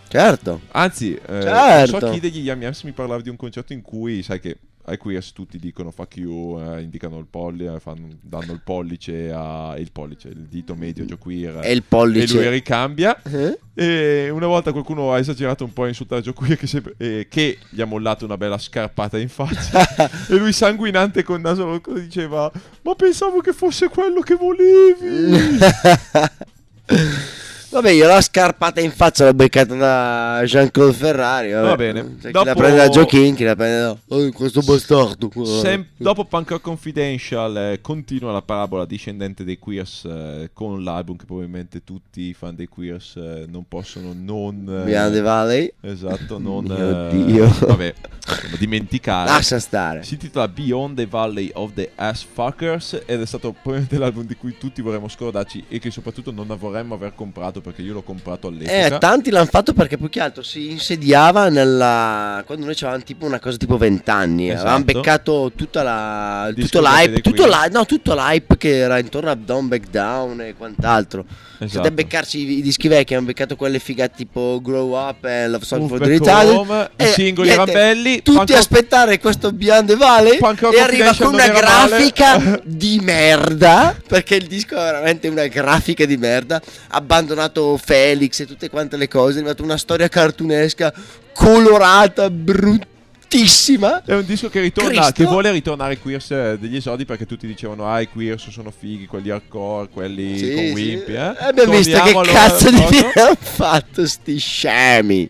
[0.10, 0.62] Certo.
[0.72, 2.00] Anzi, eh, Certo.
[2.00, 5.34] so chi degli Yamiams mi parlava di un concerto in cui, sai che ai Queers
[5.34, 10.30] tutti dicono fuck you, eh, indicano il pollice, fanno- danno il pollice a il pollice,
[10.30, 11.60] il dito medio Joe Queer.
[11.62, 12.34] E il E pollice.
[12.34, 13.22] lui ricambia.
[13.22, 13.60] Eh?
[13.76, 17.28] E una volta qualcuno ha esagerato un po' a insultare Joe Queer che, sempre- eh,
[17.30, 19.86] che gli ha mollato una bella scarpata in faccia.
[20.28, 22.52] e lui sanguinante con naso rotto diceva
[22.82, 25.58] Ma pensavo che fosse quello che volevi.
[27.72, 31.52] Vabbè, io la scarpata in faccia l'ho beccata da Jean-Claude Ferrari.
[31.52, 31.68] vabbè.
[31.68, 32.18] Va bene.
[32.20, 33.98] Cioè, Dopo- Chi la prende da Joaquin, chi la prende da...
[34.08, 35.30] Oh, questo bastardo.
[35.46, 41.16] Sem- dopo Punk Rock Confidential eh, continua la parabola discendente dei Queers eh, con l'album
[41.16, 44.66] che probabilmente tutti i fan dei Queers eh, non possono non...
[44.68, 45.74] eh, Beyond the Valley.
[45.82, 46.64] Esatto, non...
[46.64, 47.46] Mio eh, Dio.
[47.68, 47.94] Vabbè,
[48.26, 49.30] insomma, dimenticare.
[49.30, 50.02] Lascia stare.
[50.04, 54.36] Si intitola Beyond the Valley of the Ass Fuckers ed è stato probabilmente l'album di
[54.36, 58.48] cui tutti vorremmo scordarci e che soprattutto non vorremmo aver comprato perché io l'ho comprato
[58.48, 58.96] all'epoca.
[58.96, 62.44] Eh, tanti l'hanno fatto perché più che altro si insediava nella.
[62.46, 64.50] Quando noi avevamo tipo una cosa tipo 20 anni.
[64.50, 64.62] Esatto.
[64.62, 66.52] Avevamo beccato tutta la.
[66.56, 67.22] Tutto l'hype.
[67.22, 71.26] Tutto, l'hy- no, tutto l'hype che era intorno a Down Back Down e quant'altro.
[71.62, 71.70] Esatto.
[71.70, 73.14] State a beccarci i, dischi vecchi.
[73.14, 76.18] Hanno beccato quelle figate tipo Grow Up e Love Song for the.
[76.32, 80.38] Home, i E singoli erano belli, Tutti Punk aspettare questo Beyond the Valley.
[80.38, 82.62] Punk E arriva con una grafica male.
[82.66, 83.96] di merda.
[84.08, 86.62] Perché il disco è veramente una grafica di merda.
[86.90, 89.36] Abbandonato Felix e tutte quante le cose.
[89.36, 90.94] È arrivata una storia cartunesca,
[91.34, 94.04] colorata, bruttissima.
[94.04, 95.12] È un disco che ritorna, Cristo?
[95.14, 98.72] che vuole ritornare ai queers eh, degli esodi perché tutti dicevano ah i queers sono
[98.72, 100.72] fighi, quelli hardcore, quelli Sì, con sì.
[100.72, 101.36] Wimpy, eh.
[101.40, 105.30] Abbiamo visto che Torniamo allora cazzo di fine hanno fatto sti scemi.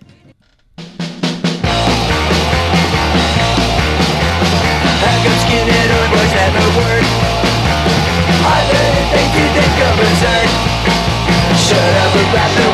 [6.49, 7.01] Never?
[8.41, 10.68] I really think you think I'm berserk.
[12.30, 12.68] Shut up about the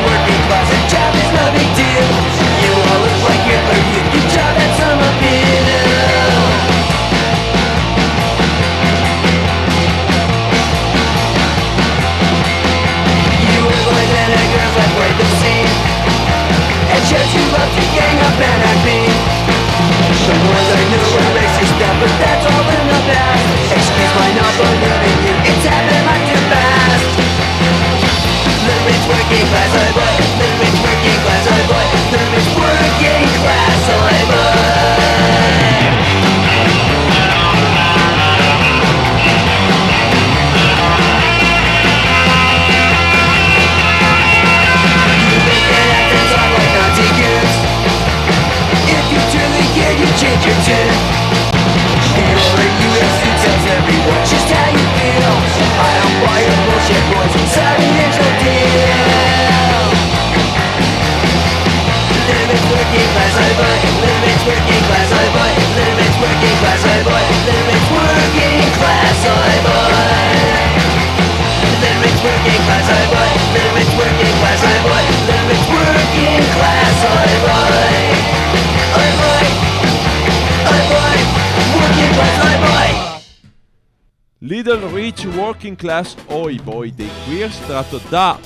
[85.66, 88.38] Working Class Oi Boy dei Queers tratto da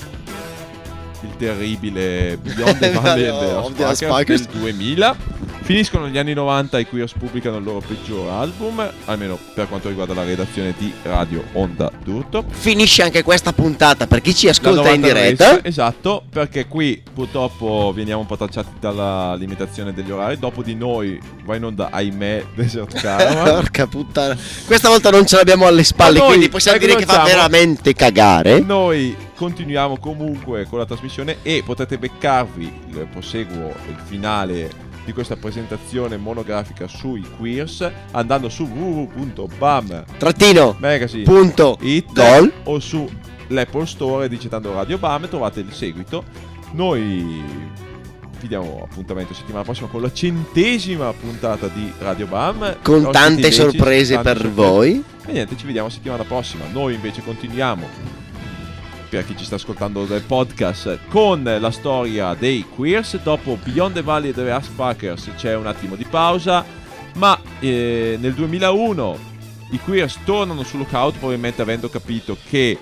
[1.21, 4.47] il terribile Beyond the Valley of the Sparkers Sparkers.
[4.47, 5.30] del 2000.
[5.63, 10.13] Finiscono gli anni 90 i Queers pubblicano il loro peggior album, almeno per quanto riguarda
[10.13, 12.43] la redazione di Radio Onda d'Urto.
[12.49, 15.63] Finisce anche questa puntata per chi ci ascolta in 90 diretta.
[15.63, 20.39] Esatto, perché qui purtroppo veniamo un po' tacciati dalla limitazione degli orari.
[20.39, 23.43] Dopo di noi va in onda, ahimè, Desert Caravan.
[23.61, 24.37] Porca puttana.
[24.65, 27.93] Questa volta non ce l'abbiamo alle spalle, noi, quindi possiamo sai dire che fa veramente
[27.93, 28.59] cagare.
[28.61, 35.35] Noi continuiamo comunque con la trasmissione e potete beccarvi il proseguo, il finale di questa
[35.35, 40.75] presentazione monografica sui queers andando su www.bam Trattino.
[40.79, 41.77] magazine Punto.
[41.81, 42.51] it Gol.
[42.63, 43.07] o su
[43.47, 46.23] l'Apple Store digitando Radio Bam e trovate il seguito.
[46.71, 47.43] Noi
[48.39, 52.77] vi diamo appuntamento settimana prossima con la centesima puntata di Radio Bam.
[52.81, 54.55] Con tante sorprese tante per sorprese.
[54.55, 55.03] voi.
[55.25, 56.63] E niente, ci vediamo settimana prossima.
[56.71, 58.10] Noi invece continuiamo.
[59.11, 63.21] Per chi ci sta ascoltando del podcast, con la storia dei queers.
[63.21, 66.63] Dopo Beyond the Valley delle Asparkers c'è un attimo di pausa.
[67.15, 69.17] Ma eh, nel 2001
[69.71, 72.77] i queers tornano su Lookout, probabilmente avendo capito che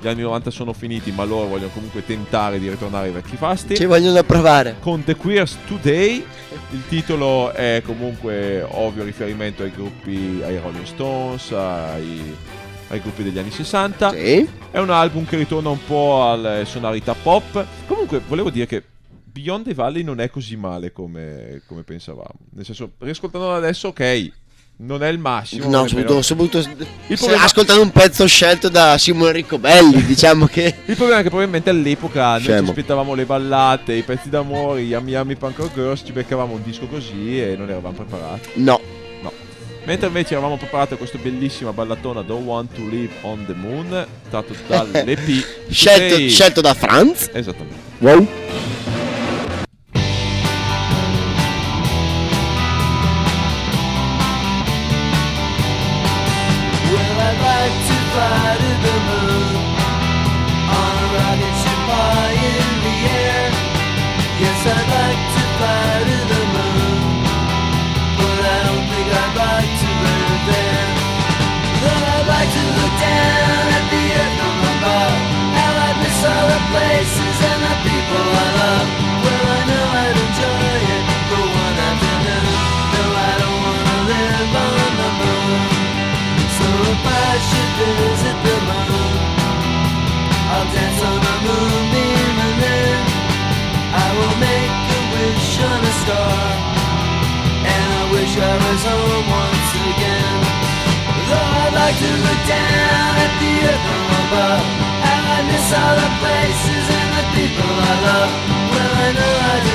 [0.00, 3.76] gli anni 90 sono finiti, ma loro vogliono comunque tentare di ritornare ai vecchi fasti
[3.76, 4.76] Ci vogliono provare.
[4.80, 6.24] con The Queers Today.
[6.70, 12.34] Il titolo è comunque ovvio riferimento ai gruppi, ai Rolling Stones, ai,
[12.94, 14.10] ai gruppi degli anni 60.
[14.10, 14.48] Sì.
[14.70, 17.64] È un album che ritorna un po' alle sonorità pop.
[17.86, 18.82] Comunque, volevo dire che
[19.24, 22.34] Beyond the Valley non è così male come, come pensavamo.
[22.52, 24.30] Nel senso, riascoltandolo adesso, ok,
[24.76, 25.68] non è il massimo.
[25.68, 26.62] No, soprattutto, soprattutto
[27.06, 31.70] problema- ascoltando un pezzo scelto da Simone Riccobelli, diciamo che Il problema è che probabilmente
[31.70, 32.68] all'epoca noi ci Scemo.
[32.70, 37.40] aspettavamo le ballate, i pezzi d'amore, gli Yami Punk Girls, ci beccavamo un disco così
[37.40, 38.48] e non eravamo preparati.
[38.54, 38.80] no.
[39.86, 44.06] Mentre invece eravamo preparati a questa bellissima ballatona Don't Want to Live on the Moon,
[44.30, 45.68] tratto dall'EP.
[45.68, 46.28] Scelto, Today.
[46.30, 47.28] scelto da Franz.
[47.32, 47.76] Esattamente.
[47.98, 48.26] Wow.
[56.90, 57.20] Well,
[64.66, 65.33] I'd like to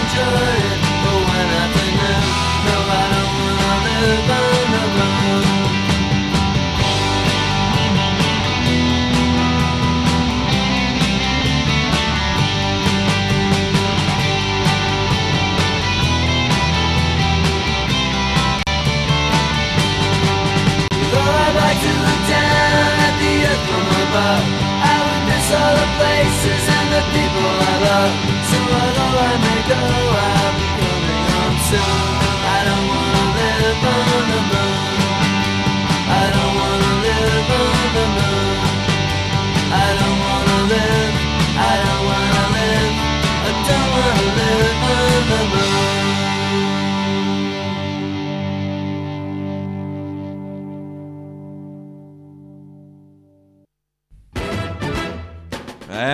[0.09, 2.23] enjoy it for one afternoon.
[2.65, 5.78] No, I don't wanna live on the moon.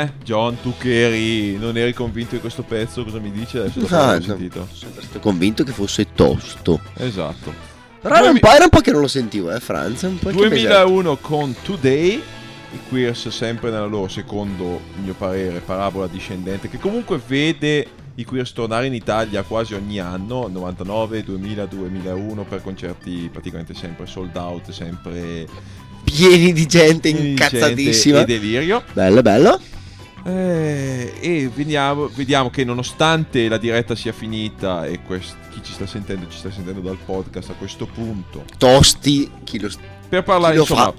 [0.01, 3.85] Eh, John, tu che eri, non eri convinto di questo pezzo, cosa mi dici adesso?
[3.95, 4.21] Ah, no.
[4.21, 4.67] sentito?
[4.71, 6.81] Sono stato convinto che fosse tosto.
[6.95, 7.53] Esatto.
[8.01, 10.03] Però era un, po', era un po' che non lo sentivo, eh, Franz.
[10.03, 10.85] Un po' che mesetto.
[10.85, 12.21] 2001 con Today,
[12.71, 18.53] i Queers sempre nella loro, secondo mio parere, parabola discendente, che comunque vede i Queers
[18.53, 24.71] tornare in Italia quasi ogni anno, 99, 2000, 2001, per concerti praticamente sempre sold out,
[24.71, 25.47] sempre
[26.05, 28.19] Pieni di gente pieni di incazzatissima.
[28.19, 28.83] gente e delirio.
[28.93, 29.59] Bello, bello.
[30.27, 35.85] Eh, e vediamo, vediamo che nonostante la diretta sia finita e quest- chi ci sta
[35.85, 39.29] sentendo ci sta sentendo dal podcast a questo punto, Tosti.
[39.43, 39.69] Chi lo...
[40.09, 40.93] per parlare Chi lo insomma fa?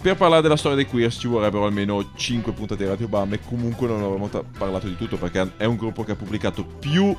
[0.00, 3.40] per parlare della storia dei queers ci vorrebbero almeno 5 puntate di Radio Bam e
[3.40, 7.14] comunque non avremmo ta- parlato di tutto perché è un gruppo che ha pubblicato più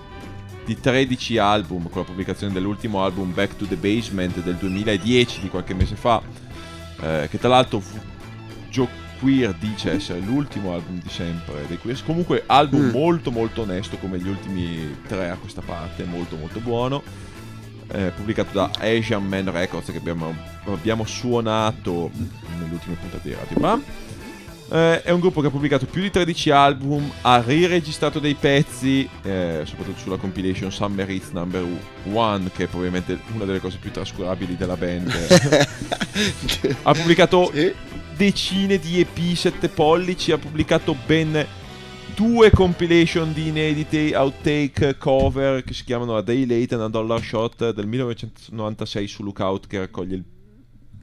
[0.66, 5.50] di 13 album con la pubblicazione dell'ultimo album Back to the Basement del 2010 di
[5.50, 6.22] qualche mese fa
[7.02, 7.98] eh, che tra l'altro fu
[8.70, 12.04] gio- Queer dice essere l'ultimo album di sempre dei Queers.
[12.04, 12.90] Comunque album Mm.
[12.90, 17.02] molto molto onesto come gli ultimi tre a questa parte, molto molto buono.
[17.90, 22.12] Eh, pubblicato da Asian Man Records che abbiamo, abbiamo suonato
[22.60, 23.84] nelle ultime puntate di Radio Bam.
[24.74, 29.08] Eh, è un gruppo che ha pubblicato più di 13 album, ha riregistrato dei pezzi,
[29.22, 31.64] eh, soprattutto sulla compilation Summer Hits Number
[32.12, 35.12] One, che è probabilmente una delle cose più trascurabili della band.
[36.82, 37.72] ha pubblicato Sì.
[38.18, 41.46] decine di EP 7 pollici, ha pubblicato ben
[42.16, 47.22] due compilation di inedite outtake cover che si chiamano A Day Late and a Dollar
[47.22, 50.24] Shot del 1996 su Lookout che raccoglie il-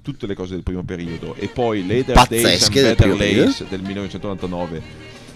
[0.02, 3.80] tutte le cose del primo periodo e poi Later Days and Pazzesche Better Lace del
[3.82, 4.82] 1999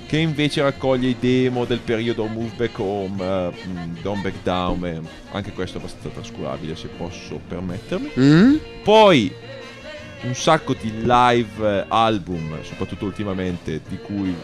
[0.06, 5.00] che invece raccoglie i demo del periodo Move Back Home, mm, Don't Back Down, eh,
[5.32, 8.10] anche questo è abbastanza trascurabile se posso permettermi.
[8.18, 8.54] Mm?
[8.82, 9.32] Poi
[10.22, 14.34] un sacco di live eh, album, soprattutto ultimamente, di cui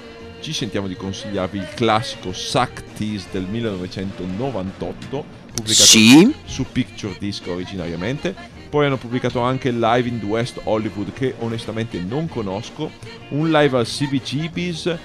[0.40, 6.34] ci sentiamo di consigliarvi il classico Suck Tease del 1998, pubblicato Sì.
[6.46, 8.34] su Picture Disc originariamente.
[8.70, 12.92] Poi hanno pubblicato anche il live in West Hollywood che onestamente non conosco,
[13.30, 14.96] un live al CBGB's,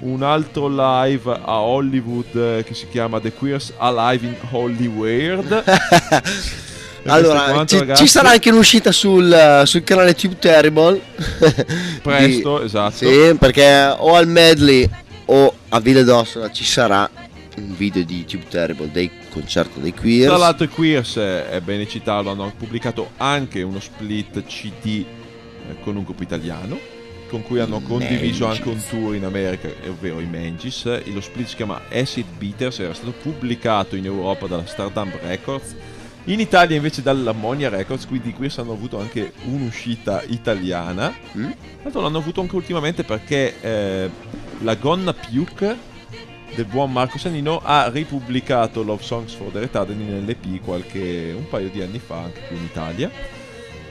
[0.00, 5.64] un altro live a Hollywood eh, che si chiama The Queers Alive in Hollywood.
[7.06, 11.00] Allora, quanto, ci, ci sarà anche un'uscita sul, sul canale Tube Terrible.
[12.00, 12.94] Presto, Di- esatto.
[12.94, 14.88] Sì, perché o al medley
[15.24, 17.10] o a Ville d'Ossola ci sarà
[17.56, 20.26] un video di Tube Terrible dei concerto dei Queers.
[20.26, 25.04] Tra l'altro i Queers, eh, è bene citarlo, hanno pubblicato anche uno split CD
[25.68, 26.78] eh, con un gruppo italiano,
[27.28, 28.66] con cui hanno condiviso Mangis.
[28.66, 30.86] anche un tour in America, ovvero i Mangis.
[30.86, 35.74] Eh, Lo split si chiama Acid Beaters, era stato pubblicato in Europa dalla Stardom Records,
[36.26, 41.12] in Italia invece dall'Ammonia Records, quindi i Queers hanno avuto anche un'uscita italiana.
[41.36, 41.50] Mm?
[41.50, 44.10] Tra l'altro l'hanno avuto anche ultimamente perché eh,
[44.60, 45.90] la Gonna Puke
[46.54, 51.68] del buon Marco Sanino ha ripubblicato Love Songs for the Retarded LP qualche un paio
[51.68, 53.10] di anni fa anche qui in Italia.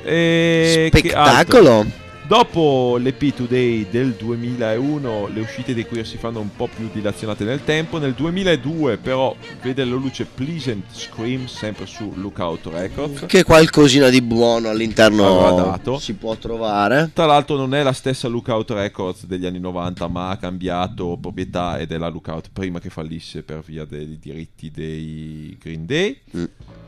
[0.04, 0.90] E?
[0.90, 1.86] Spettacolo!
[2.32, 7.44] Dopo l'EP Today del 2001 le uscite dei queer si fanno un po' più dilazionate
[7.44, 7.98] nel tempo.
[7.98, 13.26] Nel 2002 però vede la luce Pleasant Scream sempre su Lookout Records.
[13.28, 17.12] Che qualcosina di buono all'interno si può trovare.
[17.14, 21.80] Tra l'altro non è la stessa Lookout Records degli anni 90 ma ha cambiato proprietà
[21.80, 26.18] ed è la Lookout prima che fallisse per via dei diritti dei Green Day.
[26.38, 26.44] Mm.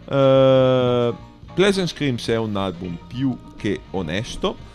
[0.10, 1.14] Eh,
[1.54, 4.72] Pleasant Screams è un album più che onesto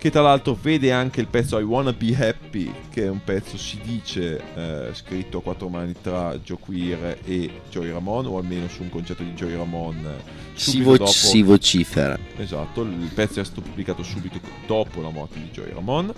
[0.00, 3.58] che tra l'altro vede anche il pezzo I Wanna Be Happy che è un pezzo
[3.58, 8.66] si dice eh, scritto a quattro mani tra Joe Queer e Joey Ramone o almeno
[8.68, 10.14] su un concerto di Joey Ramone eh,
[10.54, 12.18] Si, subito vo- dopo si vocifera.
[12.38, 16.14] Esatto, il pezzo è stato pubblicato subito dopo la morte di Joey Ramone.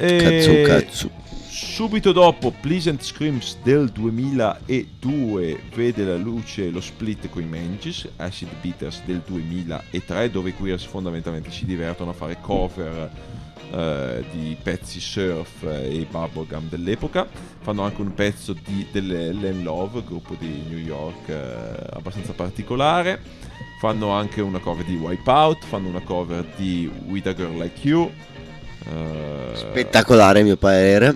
[0.00, 1.10] E Cazzo cazzo.
[1.48, 8.48] Subito dopo Pleasant Screams del 2002 vede la luce lo split con i Mangis, Acid
[8.60, 13.10] Beaters del 2003, dove i Queers fondamentalmente si divertono a fare cover
[13.72, 17.26] eh, di pezzi surf e bubblegum dell'epoca.
[17.60, 23.20] Fanno anche un pezzo di, delle Len Love, gruppo di New York eh, abbastanza particolare.
[23.80, 28.08] Fanno anche una cover di Wipeout, fanno una cover di With a Girl Like You.
[28.86, 31.14] Eh, Spettacolare a mio parere.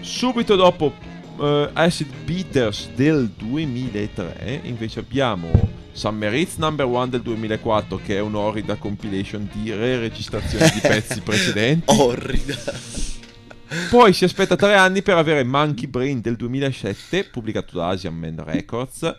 [0.00, 0.92] Subito dopo
[1.40, 5.50] eh, Acid Beaters del 2003 invece abbiamo
[5.92, 11.84] Summer Hits Number 1 del 2004 che è un'orrida compilation di re-registrazioni di pezzi precedenti.
[11.98, 12.56] Orrida.
[13.88, 18.42] Poi si aspetta tre anni per avere Monkey Brain del 2007 pubblicato da Asian Man
[18.44, 19.16] Records.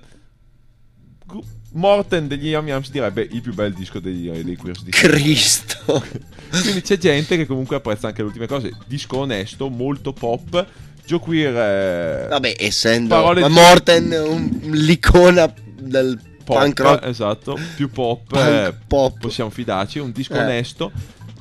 [1.26, 1.44] Gru-
[1.74, 6.04] Morten degli Yum Yums direbbe il più bel disco degli, dei Queers di Cristo.
[6.62, 8.72] quindi c'è gente che comunque apprezza anche le ultime cose.
[8.86, 10.66] Disco onesto, molto pop.
[11.06, 11.56] Joe Queer
[12.26, 17.90] eh, Vabbè, essendo Parole ma di- Morten un- l'icona del pop, punk rock esatto, più
[17.90, 19.18] pop, Punk eh, pop.
[19.20, 20.40] possiamo fidarci, un disco Eh.
[20.40, 20.92] onesto.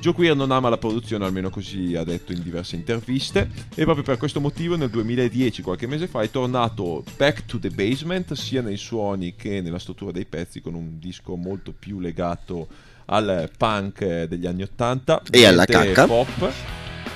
[0.03, 4.03] Joe Queer non ama la produzione, almeno così ha detto in diverse interviste, e proprio
[4.03, 8.61] per questo motivo nel 2010, qualche mese fa, è tornato back to the basement, sia
[8.61, 12.67] nei suoni che nella struttura dei pezzi, con un disco molto più legato
[13.05, 16.05] al punk degli anni 80 E alla cacca.
[16.05, 16.51] pop.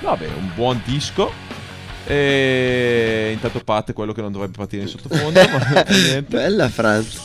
[0.00, 1.30] Vabbè, un buon disco.
[2.06, 6.22] E intanto parte quello che non dovrebbe partire in sottofondo, ma niente.
[6.22, 7.20] Bella Franz.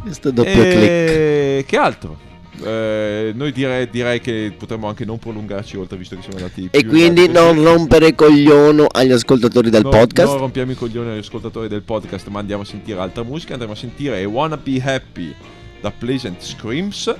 [0.00, 0.82] Questo doppio click.
[0.82, 2.18] E che altro?
[2.64, 6.86] Eh, noi direi, direi che potremmo anche non prolungarci oltre visto che siamo andati E
[6.86, 10.28] quindi non rompere cogliono agli ascoltatori del No- podcast.
[10.30, 13.52] Non rompiamo i coglioni agli ascoltatori del podcast, ma andiamo a sentire altra musica.
[13.52, 15.34] Andremo a sentire I Wanna Be Happy
[15.80, 17.14] da Pleasant Screams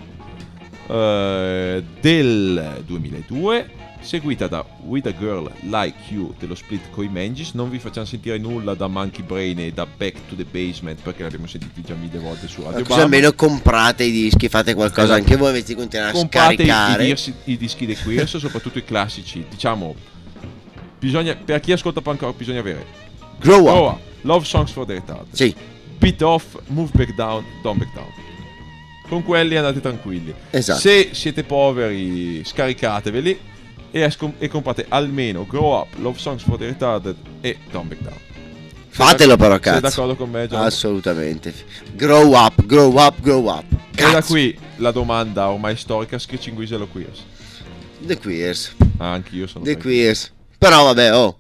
[0.88, 3.75] eh, del 2002.
[4.06, 7.52] Seguita da With a Girl Like You dello split coi Mangis.
[7.52, 11.22] Non vi facciamo sentire nulla da Monkey Brain e da Back to the Basement perché
[11.24, 13.00] l'abbiamo sentiti già mille volte su Radio Così Bam.
[13.00, 15.20] almeno comprate i dischi, fate qualcosa Esatto.
[15.20, 17.04] anche voi invece di continuare a Comprate i, i scaricare.
[17.04, 19.44] dischi, i dischi dei Queers, soprattutto i classici.
[19.48, 19.94] Diciamo,
[20.98, 22.84] bisogna, per chi ascolta punk rock bisogna avere
[23.40, 23.64] Grow up.
[23.64, 25.54] Grow Up, Love Songs for the Retarded, Sì,
[25.98, 28.06] Beat Off, Move Back Down, Don't Back Down.
[29.08, 30.34] Con quelli andate tranquilli.
[30.50, 30.80] Esatto.
[30.80, 33.38] Se siete poveri, scaricateveli
[34.04, 38.18] e, e comprate almeno Grow Up, Love Songs for the Retarded e Don't Back Down.
[38.88, 39.80] fatelo però Sei cazzo.
[39.80, 40.62] d'accordo con me, John?
[40.62, 41.54] Assolutamente.
[41.94, 43.64] Grow up, grow up, grow up.
[43.94, 44.32] E da Cazzo.
[44.32, 47.24] qui la domanda ormai storica, Screeching Weasel o Queers?
[48.00, 48.74] The Queers.
[48.98, 50.32] Ah, anch'io sono The Queers.
[50.58, 51.38] Però vabbè, oh.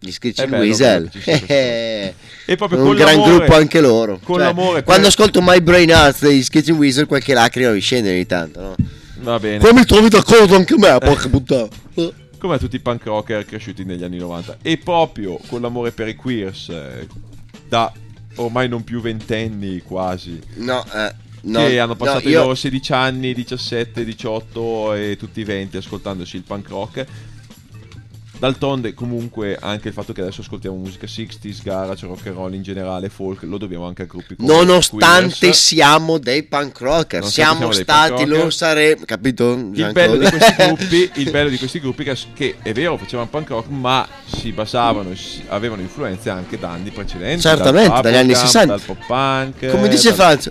[0.00, 1.10] Gli bello Weasel.
[2.48, 4.18] E proprio un gran gruppo anche loro.
[4.22, 7.80] con Cioè, l'amore per- Quando ascolto My Brain Arts degli Screeching Weasel, qualche lacrima mi
[7.80, 8.74] scende ogni tanto, no?
[9.20, 9.58] Va bene.
[9.58, 11.68] Come mi trovi d'accordo anche me, porca puttana.
[11.94, 12.12] Eh.
[12.38, 16.14] come tutti i punk rocker cresciuti negli anni 90 e proprio con l'amore per i
[16.14, 17.08] queers eh,
[17.68, 17.92] da
[18.36, 21.12] ormai non più ventenni quasi No, eh.
[21.40, 25.44] No, che hanno passato no, i io- loro 16 anni 17 18 e tutti i
[25.44, 27.06] 20 ascoltandosi il punk rock
[28.38, 32.62] D'altronde comunque anche il fatto che adesso ascoltiamo musica 60s, garage, rock and roll in
[32.62, 35.58] generale, folk, lo dobbiamo anche a gruppi come Nonostante Queers.
[35.58, 38.28] siamo dei punk rocker, siamo siamo stati, rocker.
[38.28, 39.52] lo saremo, capito?
[39.72, 43.28] il bello, di questi gruppi, il bello di questi gruppi che, che è vero facevano
[43.28, 48.32] punk rock ma si basavano, si- avevano influenze anche da anni precedenti Certamente, dagli anni
[48.32, 48.74] bubblegum, 60.
[48.76, 50.50] dal pop punk Come dice dal- Franz,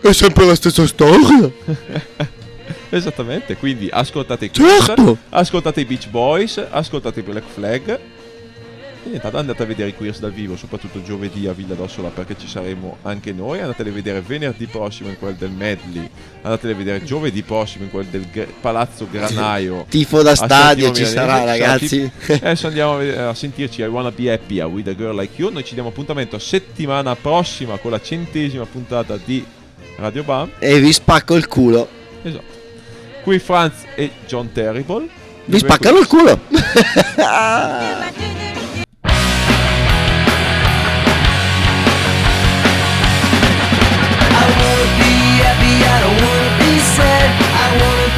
[0.00, 1.50] è sempre la stessa storia.
[2.90, 5.16] esattamente quindi ascoltate i Queers, Certo.
[5.30, 7.98] ascoltate i Beach Boys ascoltate i Black Flag
[9.04, 12.36] e niente, andate a vedere i Queers dal vivo soprattutto giovedì a Villa d'Ossola perché
[12.38, 16.10] ci saremo anche noi andateli a vedere venerdì prossimo in quel del Medley
[16.42, 21.06] andateli a vedere giovedì prossimo in quel del Gr- Palazzo Granaio Tifo da stadio ci
[21.06, 22.10] sarà, ragazzi.
[22.26, 25.50] Adesso andiamo a, sentirci I Wanna Be Happy a With a Girl Like You.
[25.52, 29.42] Noi ci diamo appuntamento settimana prossima con la centesima puntata di
[29.96, 30.50] Radio Bam.
[30.58, 31.88] e vi spacco il culo.
[32.22, 32.56] Esatto.
[33.28, 35.06] Qui Franz e John Terrible.
[35.44, 36.40] Vi spaccano il culo.
[36.48, 36.56] I
[44.56, 47.28] wanna be happy, I wanna be sad.
[47.52, 48.08] I wanna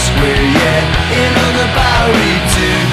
[0.00, 2.89] Square, yeah, and on the Bowery too.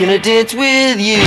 [0.00, 1.20] Can I dance with you?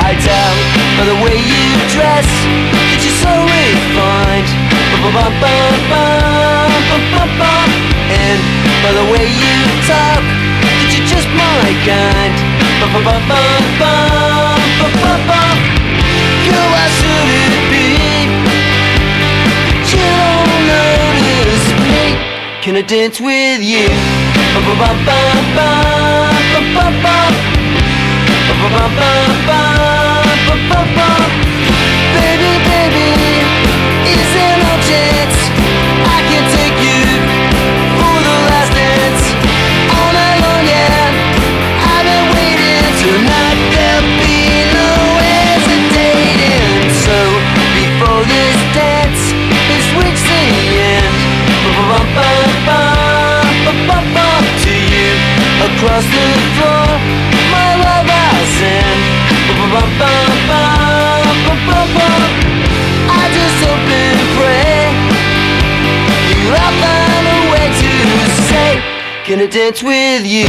[0.00, 0.54] I tell
[0.96, 2.24] by the way you dress
[2.72, 4.48] that you're so refined.
[8.16, 8.40] And
[8.82, 9.54] by the way you
[9.84, 10.24] talk
[11.10, 12.34] just my kind.
[16.46, 17.86] Girl, why should it be
[19.90, 22.00] you don't notice me?
[22.62, 23.86] Can I dance with you?
[32.16, 33.08] Baby, baby,
[34.14, 35.36] is there no chance
[36.16, 36.99] I can take you
[55.76, 56.26] across the
[56.56, 56.88] floor,
[57.54, 59.00] my love I'll send.
[63.08, 64.80] I just hope and pray
[66.42, 67.90] you'll find a way to
[68.50, 68.70] say,
[69.24, 70.48] Can I dance with you?